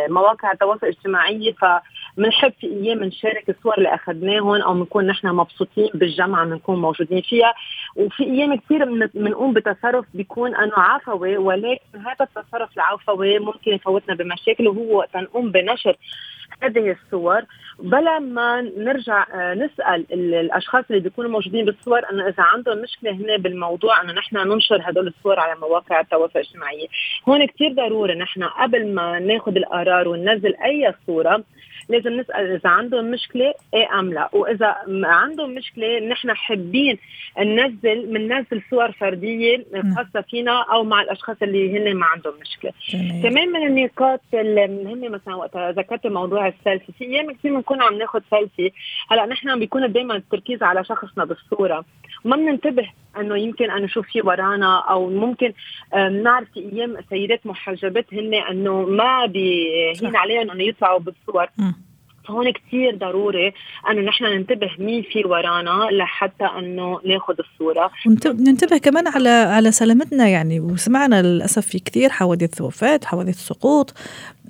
المواقع 0.07 0.53
التواصل 0.53 0.87
الاجتماعي 0.87 1.55
فبنحب 2.19 2.53
في 2.61 2.67
أيام 2.67 3.05
نشارك 3.05 3.51
الصور 3.51 3.79
اللي 3.79 3.95
أخذناهم 3.95 4.63
أو 4.63 4.75
بنكون 4.75 5.07
نحن 5.07 5.29
مبسوطين 5.29 5.89
بالجامعة 5.95 6.45
بنكون 6.45 6.81
موجودين 6.81 7.23
فيها. 7.23 7.55
وفي 7.97 8.25
أيام 8.25 8.57
كثير 8.57 8.85
بنقوم 9.15 9.53
بتصرف 9.53 10.05
بيكون 10.15 10.55
انه 10.55 10.77
عفوي 10.77 11.37
ولكن 11.37 11.99
هذا 11.99 12.17
التصرف 12.21 12.77
العفوي 12.77 13.39
ممكن 13.39 13.73
يفوتنا 13.73 14.15
بمشاكل 14.15 14.69
وهو 14.69 14.97
وقت 14.97 15.17
نقوم 15.17 15.51
بنشر 15.51 15.97
هذه 16.63 16.97
الصور. 17.05 17.43
بلا 17.79 18.19
ما 18.19 18.61
نرجع 18.61 19.27
آه، 19.35 19.55
نسأل 19.55 20.07
الأشخاص 20.13 20.85
اللي 20.91 21.03
بيكونوا 21.03 21.31
موجودين 21.31 21.65
بالصور 21.65 22.01
انه 22.13 22.29
إذا 22.29 22.43
عندهم 22.43 22.79
مشكلة 22.79 23.11
هنا 23.13 23.37
بالموضوع 23.37 24.03
انه 24.03 24.13
نحن 24.13 24.37
ننشر 24.37 24.81
هدول 24.83 25.07
الصور 25.07 25.41
على 25.41 25.61
مواقع 25.61 26.01
التواصل 26.01 26.33
الاجتماعي. 26.39 26.89
هون 27.29 27.47
كثير 27.47 27.73
ضروري 27.73 28.15
نحن 28.15 28.45
قبل 28.45 28.95
ما 28.95 29.19
ناخذ 29.19 29.57
القرار 29.57 30.09
وننزل 30.09 30.55
أي 30.57 30.95
صورة 31.07 31.45
لازم 31.89 32.21
نسأل 32.21 32.53
إذا 32.53 32.71
عندهم 32.71 33.11
مشكلة 33.11 33.55
إيه 33.75 33.99
أم 33.99 34.13
لا. 34.13 34.29
وإذا 34.33 34.77
عندهم 35.05 35.55
مشكلة 35.55 35.99
نحن 35.99 36.35
حابين 36.35 36.99
ننزل 37.39 38.07
بننزل 38.07 38.63
صور 38.71 38.93
فردية 38.93 39.65
خاصة 39.97 40.21
فينا 40.31 40.65
أو 40.73 40.85
مع 40.85 41.03
الأشخاص 41.03 41.37
اللي 41.43 41.79
هن 41.79 41.97
ما 41.97 42.07
عندهم 42.07 42.35
مشكلة. 42.41 42.73
جميل. 42.89 43.23
كمان 43.23 43.49
من 43.49 43.67
النقاط 43.67 44.21
المهمه 44.35 45.09
مثلا 45.09 45.35
وقت 45.35 45.57
ذكرت 45.57 46.07
موضوع 46.07 46.38
السيلفي 46.47 46.93
في 46.99 47.05
أيام 47.05 47.33
كثير 47.33 47.55
بنكون 47.55 47.83
عم 47.83 47.95
ناخذ 47.95 48.21
سيلفي 48.31 48.73
هلأ 49.11 49.27
نحن 49.27 49.59
بيكون 49.59 49.93
دائما 49.93 50.17
التركيز 50.17 50.63
على 50.63 50.85
شخصنا 50.85 51.25
بالصورة. 51.25 51.85
وما 52.25 52.37
بننتبه 52.37 52.89
إنه 53.17 53.37
يمكن 53.39 53.71
انه 53.71 53.87
شو 53.87 54.03
في 54.03 54.23
ورانا 54.23 54.79
أو 54.79 55.11
ممكن 55.11 55.53
نعرف 56.23 56.49
في 56.55 56.61
أيام 56.61 56.97
سيدات 57.11 57.47
محجبات 57.47 58.15
هن 58.15 58.35
إنه 58.35 58.83
ما 58.83 59.27
بيهين 59.27 60.17
عليهم 60.17 60.51
إنه 60.51 60.65
يطلعوا 60.65 60.99
بالصور. 60.99 61.47
فهون 62.29 62.53
كثير 62.53 62.97
ضروري 62.97 63.53
إنه 63.91 64.01
نحن 64.01 64.25
ننتبه 64.25 64.71
مين 64.79 65.03
في 65.03 65.25
ورانا 65.25 65.89
لحتى 65.93 66.45
إنه 66.59 67.01
ناخذ 67.05 67.35
الصورة. 67.39 67.91
ننتبه 68.27 68.79
كمان 68.79 69.09
على 69.09 69.29
على 69.29 69.73
سلامتنا 69.73 70.29
يعني. 70.29 70.61
وسمعنا 70.61 71.23
للأسف 71.23 71.67
في 71.67 71.79
كثير 71.79 72.11
حوادث 72.11 72.61
وفاة 72.61 73.01
حوادث 73.05 73.39
سقوط 73.39 73.95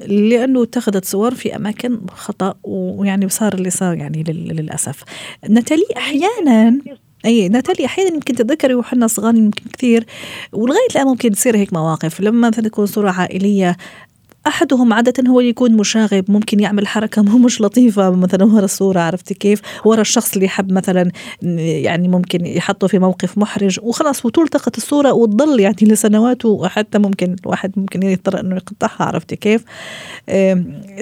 لأنه 0.07 0.63
اتخذت 0.63 1.05
صور 1.05 1.35
في 1.35 1.57
أماكن 1.57 2.01
خطأ 2.11 2.55
ويعني 2.65 3.29
صار 3.29 3.55
اللي 3.55 3.71
صار 3.71 3.95
يعني 3.95 4.23
للأسف. 4.29 5.05
نتالي 5.51 5.85
أحيانا 5.97 6.79
أي 7.25 7.49
ناتالي 7.49 7.87
أحيانا 7.87 8.15
يمكن 8.15 8.35
تتذكري 8.35 8.75
وحنا 8.75 9.07
صغار 9.07 9.35
يمكن 9.35 9.65
كثير 9.73 10.05
ولغاية 10.53 10.89
الآن 10.91 11.07
ممكن 11.07 11.31
تصير 11.31 11.57
هيك 11.57 11.73
مواقف. 11.73 12.21
لما 12.21 12.49
مثلا 12.49 12.65
تكون 12.65 12.87
صورة 12.87 13.11
عائلية 13.11 13.77
أحدهم 14.47 14.93
عادة 14.93 15.31
هو 15.31 15.41
اللي 15.41 15.51
يكون 15.51 15.77
مشاغب 15.77 16.31
ممكن 16.31 16.61
يعمل 16.61 16.87
حركة 16.87 17.23
مو 17.23 17.39
مش 17.39 17.61
لطيفة 17.61 18.11
مثلا 18.11 18.45
ورا 18.45 18.65
الصورة 18.65 19.01
عرفتي 19.01 19.35
كيف؟ 19.35 19.61
ورا 19.85 20.01
الشخص 20.01 20.33
اللي 20.33 20.45
يحب 20.45 20.73
مثلا 20.73 21.11
يعني 21.43 22.09
ممكن 22.09 22.47
يحطه 22.47 22.87
في 22.87 22.99
موقف 22.99 23.39
محرج 23.39 23.81
وخلاص 23.83 24.27
وتلتقط 24.27 24.77
الصورة 24.77 25.13
وتضل 25.13 25.61
يعني 25.61 25.77
لسنوات 25.83 26.45
وحتى 26.45 26.99
ممكن 26.99 27.37
الواحد 27.45 27.73
ممكن 27.77 28.03
يضطر 28.03 28.41
إنه 28.41 28.57
يقطعها 28.57 29.05
عرفتي 29.09 29.37
كيف؟ 29.37 29.65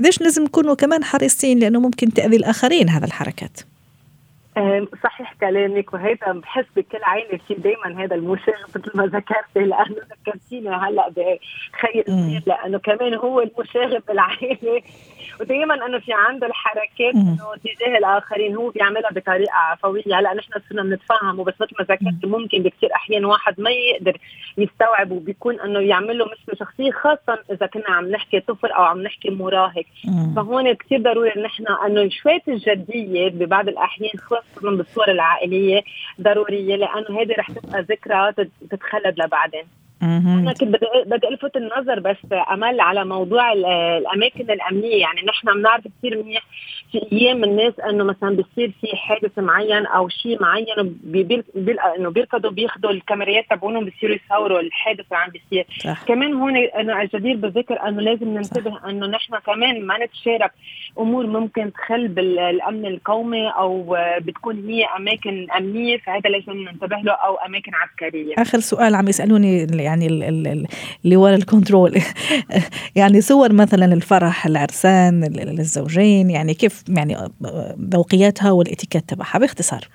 ليش 0.01 0.20
لازم 0.20 0.44
نكونوا 0.44 0.75
كمان 0.75 1.05
حريصين؟ 1.05 1.59
لأنه 1.59 1.81
ممكن 1.81 2.14
تأذي 2.14 2.37
الآخرين 2.37 2.88
هذا 2.88 3.05
الحركات. 3.05 3.61
صحيح 5.03 5.35
كلامك 5.40 5.92
وهذا 5.95 6.33
بحس 6.33 6.64
بكل 6.77 6.99
عائله 7.03 7.38
في 7.49 7.55
دائما 7.55 8.05
هذا 8.05 8.14
المشاغب 8.14 8.69
مثل 8.77 8.90
ما 8.95 9.07
ذكرتي 9.07 9.61
لأنه 9.61 9.97
ذكرتيني 10.27 10.69
هلأ 10.69 11.09
بخي 11.09 12.05
لأنه 12.47 12.79
كمان 12.79 13.14
هو 13.14 13.40
المشاغب 13.40 14.03
بالعائله 14.09 14.83
ودائما 15.40 15.87
إنه 15.87 15.99
في 15.99 16.12
عنده 16.12 16.46
الحركات 16.46 17.14
إنه 17.14 17.57
تجاه 17.64 17.99
الآخرين 17.99 18.57
هو 18.57 18.70
بيعملها 18.70 19.11
بطريقة 19.11 19.55
عفوية. 19.55 20.03
هلأ 20.07 20.35
نحن 20.35 20.53
صرنا 20.68 20.83
بنتفهم 20.83 21.40
وبس 21.40 21.55
مثل 21.61 21.72
ما 21.79 21.85
ذكرت 21.85 22.25
ممكن 22.25 22.62
بكثير 22.62 22.94
احيان 22.94 23.25
واحد 23.25 23.61
ما 23.61 23.70
يقدر 23.70 24.18
يستوعب 24.59 25.11
وبيكون 25.11 25.61
إنه 25.61 25.81
يعمل 25.81 26.18
له 26.18 26.25
مشكله 26.25 26.55
شخصية 26.55 26.90
خاصه 26.90 27.38
إذا 27.51 27.66
كنا 27.66 27.88
عم 27.88 28.09
نحكي 28.11 28.40
طفل 28.40 28.68
أو 28.68 28.83
عم 28.83 29.03
نحكي 29.03 29.31
مراهق. 29.31 29.85
فهون 30.37 30.72
كثير 30.72 31.03
ضروري 31.03 31.42
نحن 31.42 31.64
إنه 31.87 32.09
شوية 32.09 32.42
الجدية 32.49 33.29
ببعض 33.29 33.68
الأحيان 33.68 34.18
خاصة 34.18 34.77
بالصور 34.77 35.11
العائلية 35.11 35.83
ضرورية 36.20 36.77
لأنه 36.77 37.20
هذه 37.20 37.35
رح 37.38 37.51
تبقى 37.51 37.83
ذكرى 37.83 38.33
تتخلد 38.70 39.20
لبعدين 39.20 39.64
أنا 40.02 40.52
كنت 40.52 40.68
بدي 40.68 40.87
بدي 41.06 41.28
الفت 41.28 41.56
النظر 41.56 42.00
بس 42.00 42.16
أمل 42.52 42.80
على 42.80 43.04
موضوع 43.04 43.52
الأماكن 43.52 44.50
الأمنية. 44.50 45.00
يعني 45.00 45.22
نحن 45.28 45.52
بنعرف 45.54 45.85
كثير 45.98 46.22
منيح 46.22 46.42
في 46.92 47.06
أيام 47.12 47.44
الناس 47.44 47.80
إنه 47.80 48.04
مثلا 48.04 48.37
بيصير 48.37 48.72
في 48.80 48.96
حادث 48.96 49.38
معين 49.38 49.87
أو 49.87 50.09
شيء 50.09 50.42
معين 50.42 50.66
إنه 51.98 52.11
بيركضوا 52.11 52.50
بياخذوا 52.50 52.90
الكاميرات 52.90 53.44
تبعونهم 53.50 53.85
بيصيروا 53.85 54.16
يصوروا 54.16 54.61
الحادث 54.61 55.00
اللي 55.00 55.16
عم 55.16 55.30
بيصير. 55.30 55.66
كمان 56.09 56.35
هون 56.35 56.56
أنا 56.56 57.02
الجدير 57.02 57.37
بالذكر 57.37 57.88
إنه 57.88 58.02
لازم 58.02 58.28
ننتبه 58.28 58.90
إنه 58.90 59.06
نحن 59.06 59.38
كمان 59.38 59.87
ما 59.87 60.04
نتشارك 60.04 60.52
أمور 60.98 61.26
ممكن 61.26 61.72
تخل 61.72 62.09
بالامن 62.09 62.87
القومي 62.87 63.48
أو 63.48 63.96
بتكون 64.20 64.68
هي 64.68 64.85
أماكن 64.85 65.46
أمنية 65.50 65.98
فهذا 65.98 66.30
لازم 66.30 66.52
ننتبه 66.52 66.96
له 66.96 67.12
أو 67.12 67.35
أماكن 67.35 67.72
عسكرية. 67.74 68.35
آخر 68.38 68.61
سؤال 68.61 68.94
عم 68.94 69.09
يسألوني 69.09 69.59
يعني 69.59 70.06
اللي 71.04 71.16
ورا 71.16 71.35
الكنترول. 71.35 71.94
يعني 72.96 73.20
صور 73.20 73.52
مثلا 73.52 73.85
الفرح 73.85 74.46
العرسان 74.46 75.24
الزوجين 75.59 76.30
يعني 76.30 76.54
كيف 76.54 76.85
يعني 76.88 77.16
ذوقياتها 77.80 78.50
والإتيكيت 78.50 79.09
تبعها 79.09 79.38
باختصار 79.38 79.88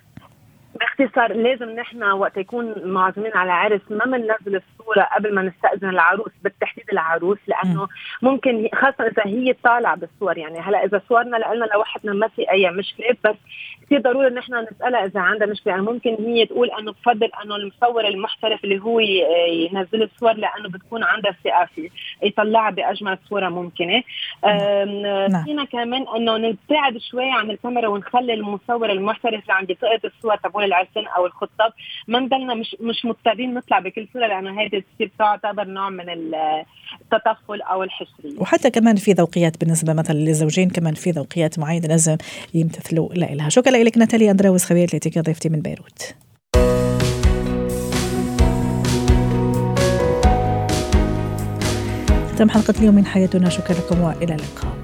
باختصار 1.02 1.34
لازم 1.34 1.70
نحن 1.70 2.04
وقت 2.04 2.38
يكون 2.38 2.76
معزومين 2.86 3.32
على 3.38 3.52
عرس 3.52 3.82
ما 3.90 4.06
بننزل 4.06 4.56
الصورة 4.56 5.02
قبل 5.16 5.36
ما 5.36 5.42
نستأذن 5.42 5.90
العروس 5.90 6.32
بالتحديد 6.44 6.86
العروس 6.92 7.38
لأنه 7.48 7.88
ممكن 8.22 8.70
خاصة 8.76 9.08
إذا 9.08 9.24
هي 9.26 9.54
طالعة 9.54 9.96
بالصور. 9.96 10.38
يعني 10.38 10.60
هلأ 10.60 10.86
إذا 10.86 11.02
صورنا 11.10 11.38
لنا 11.38 11.66
لوحدنا 11.66 12.14
ما 12.14 12.28
في 12.28 12.52
أي 12.52 12.70
مشكلة 12.70 13.18
بس 13.24 13.36
كثير 13.86 14.02
ضروري 14.02 14.28
إن 14.28 14.38
إحنا 14.38 14.68
نسألها 14.72 15.06
إذا 15.06 15.20
عندها 15.20 15.48
مشكلة. 15.48 15.74
يعني 15.74 15.86
ممكن 15.86 16.16
هي 16.20 16.46
تقول 16.46 16.72
انه 16.72 16.92
بفضل 16.92 17.30
أنه 17.44 17.56
المصور 17.56 18.08
المحترف 18.08 18.64
اللي 18.64 18.80
هو 18.80 19.00
ينزل 19.00 20.04
الصور 20.04 20.34
لأنه 20.34 20.70
بتكون 20.70 21.04
عندها 21.04 21.36
ثقة 21.44 21.68
فيه 21.76 21.90
يطلعها 22.24 22.70
بأجمل 22.72 23.18
صورة 23.30 23.50
ممكنة. 23.50 24.04
نعم. 24.44 25.44
فينا 25.44 25.66
كمان 25.66 26.06
إنه 26.16 26.38
نبتعد 26.38 26.98
شوي 26.98 27.32
عن 27.32 27.52
الكاميرا 27.52 27.88
ونخلي 27.88 28.34
المصور 28.34 28.90
المحترف 28.90 29.42
اللي 29.42 29.54
عم 29.54 29.66
يلتقط 29.70 30.06
الصور 30.06 30.36
تبعون 30.36 30.64
العرسان 30.98 31.14
أو 31.18 31.26
الخطاب 31.26 31.74
ما 32.08 32.20
نضلنا 32.20 32.54
مش 32.54 32.76
مش 32.80 33.06
مضطرين 33.06 33.54
نطلع 33.54 33.80
بكل 33.80 34.08
صورة 34.14 34.28
لأنه 34.28 34.62
هذه 34.62 34.84
تصير 34.96 35.12
تعتبر 35.20 35.64
نوع 35.64 35.90
من 35.90 36.10
التطفل 36.10 37.62
أو 37.62 37.84
الحشريه 37.84 38.40
وحتى 38.40 38.70
كمان 38.70 38.96
في 38.96 39.12
ذوقيات 39.12 39.60
بالنسبة 39.60 39.94
مثلا 39.94 40.16
للزوجين 40.16 40.70
كمان 40.70 40.94
في 40.94 41.12
ذوقيات 41.12 41.60
معينة 41.60 41.88
لازم 41.88 42.18
يمتثلوا 42.54 43.14
لها 43.14 43.50
شكرا 43.50 43.78
لك 43.78 43.98
ناتاليا 43.98 44.32
اندراوس 44.32 44.66
خبيره 44.66 44.90
الاتيكيت 44.90 45.26
ضيفتي 45.26 45.50
من 45.50 45.62
بيروت. 45.62 46.16
ختم 52.36 52.50
حلقة 52.50 52.74
اليوم 52.80 52.96
من 52.96 53.06
حياتنا. 53.06 53.50
شكرا 53.50 53.76
لكم 53.76 54.02
وإلى 54.02 54.36
اللقاء. 54.36 54.81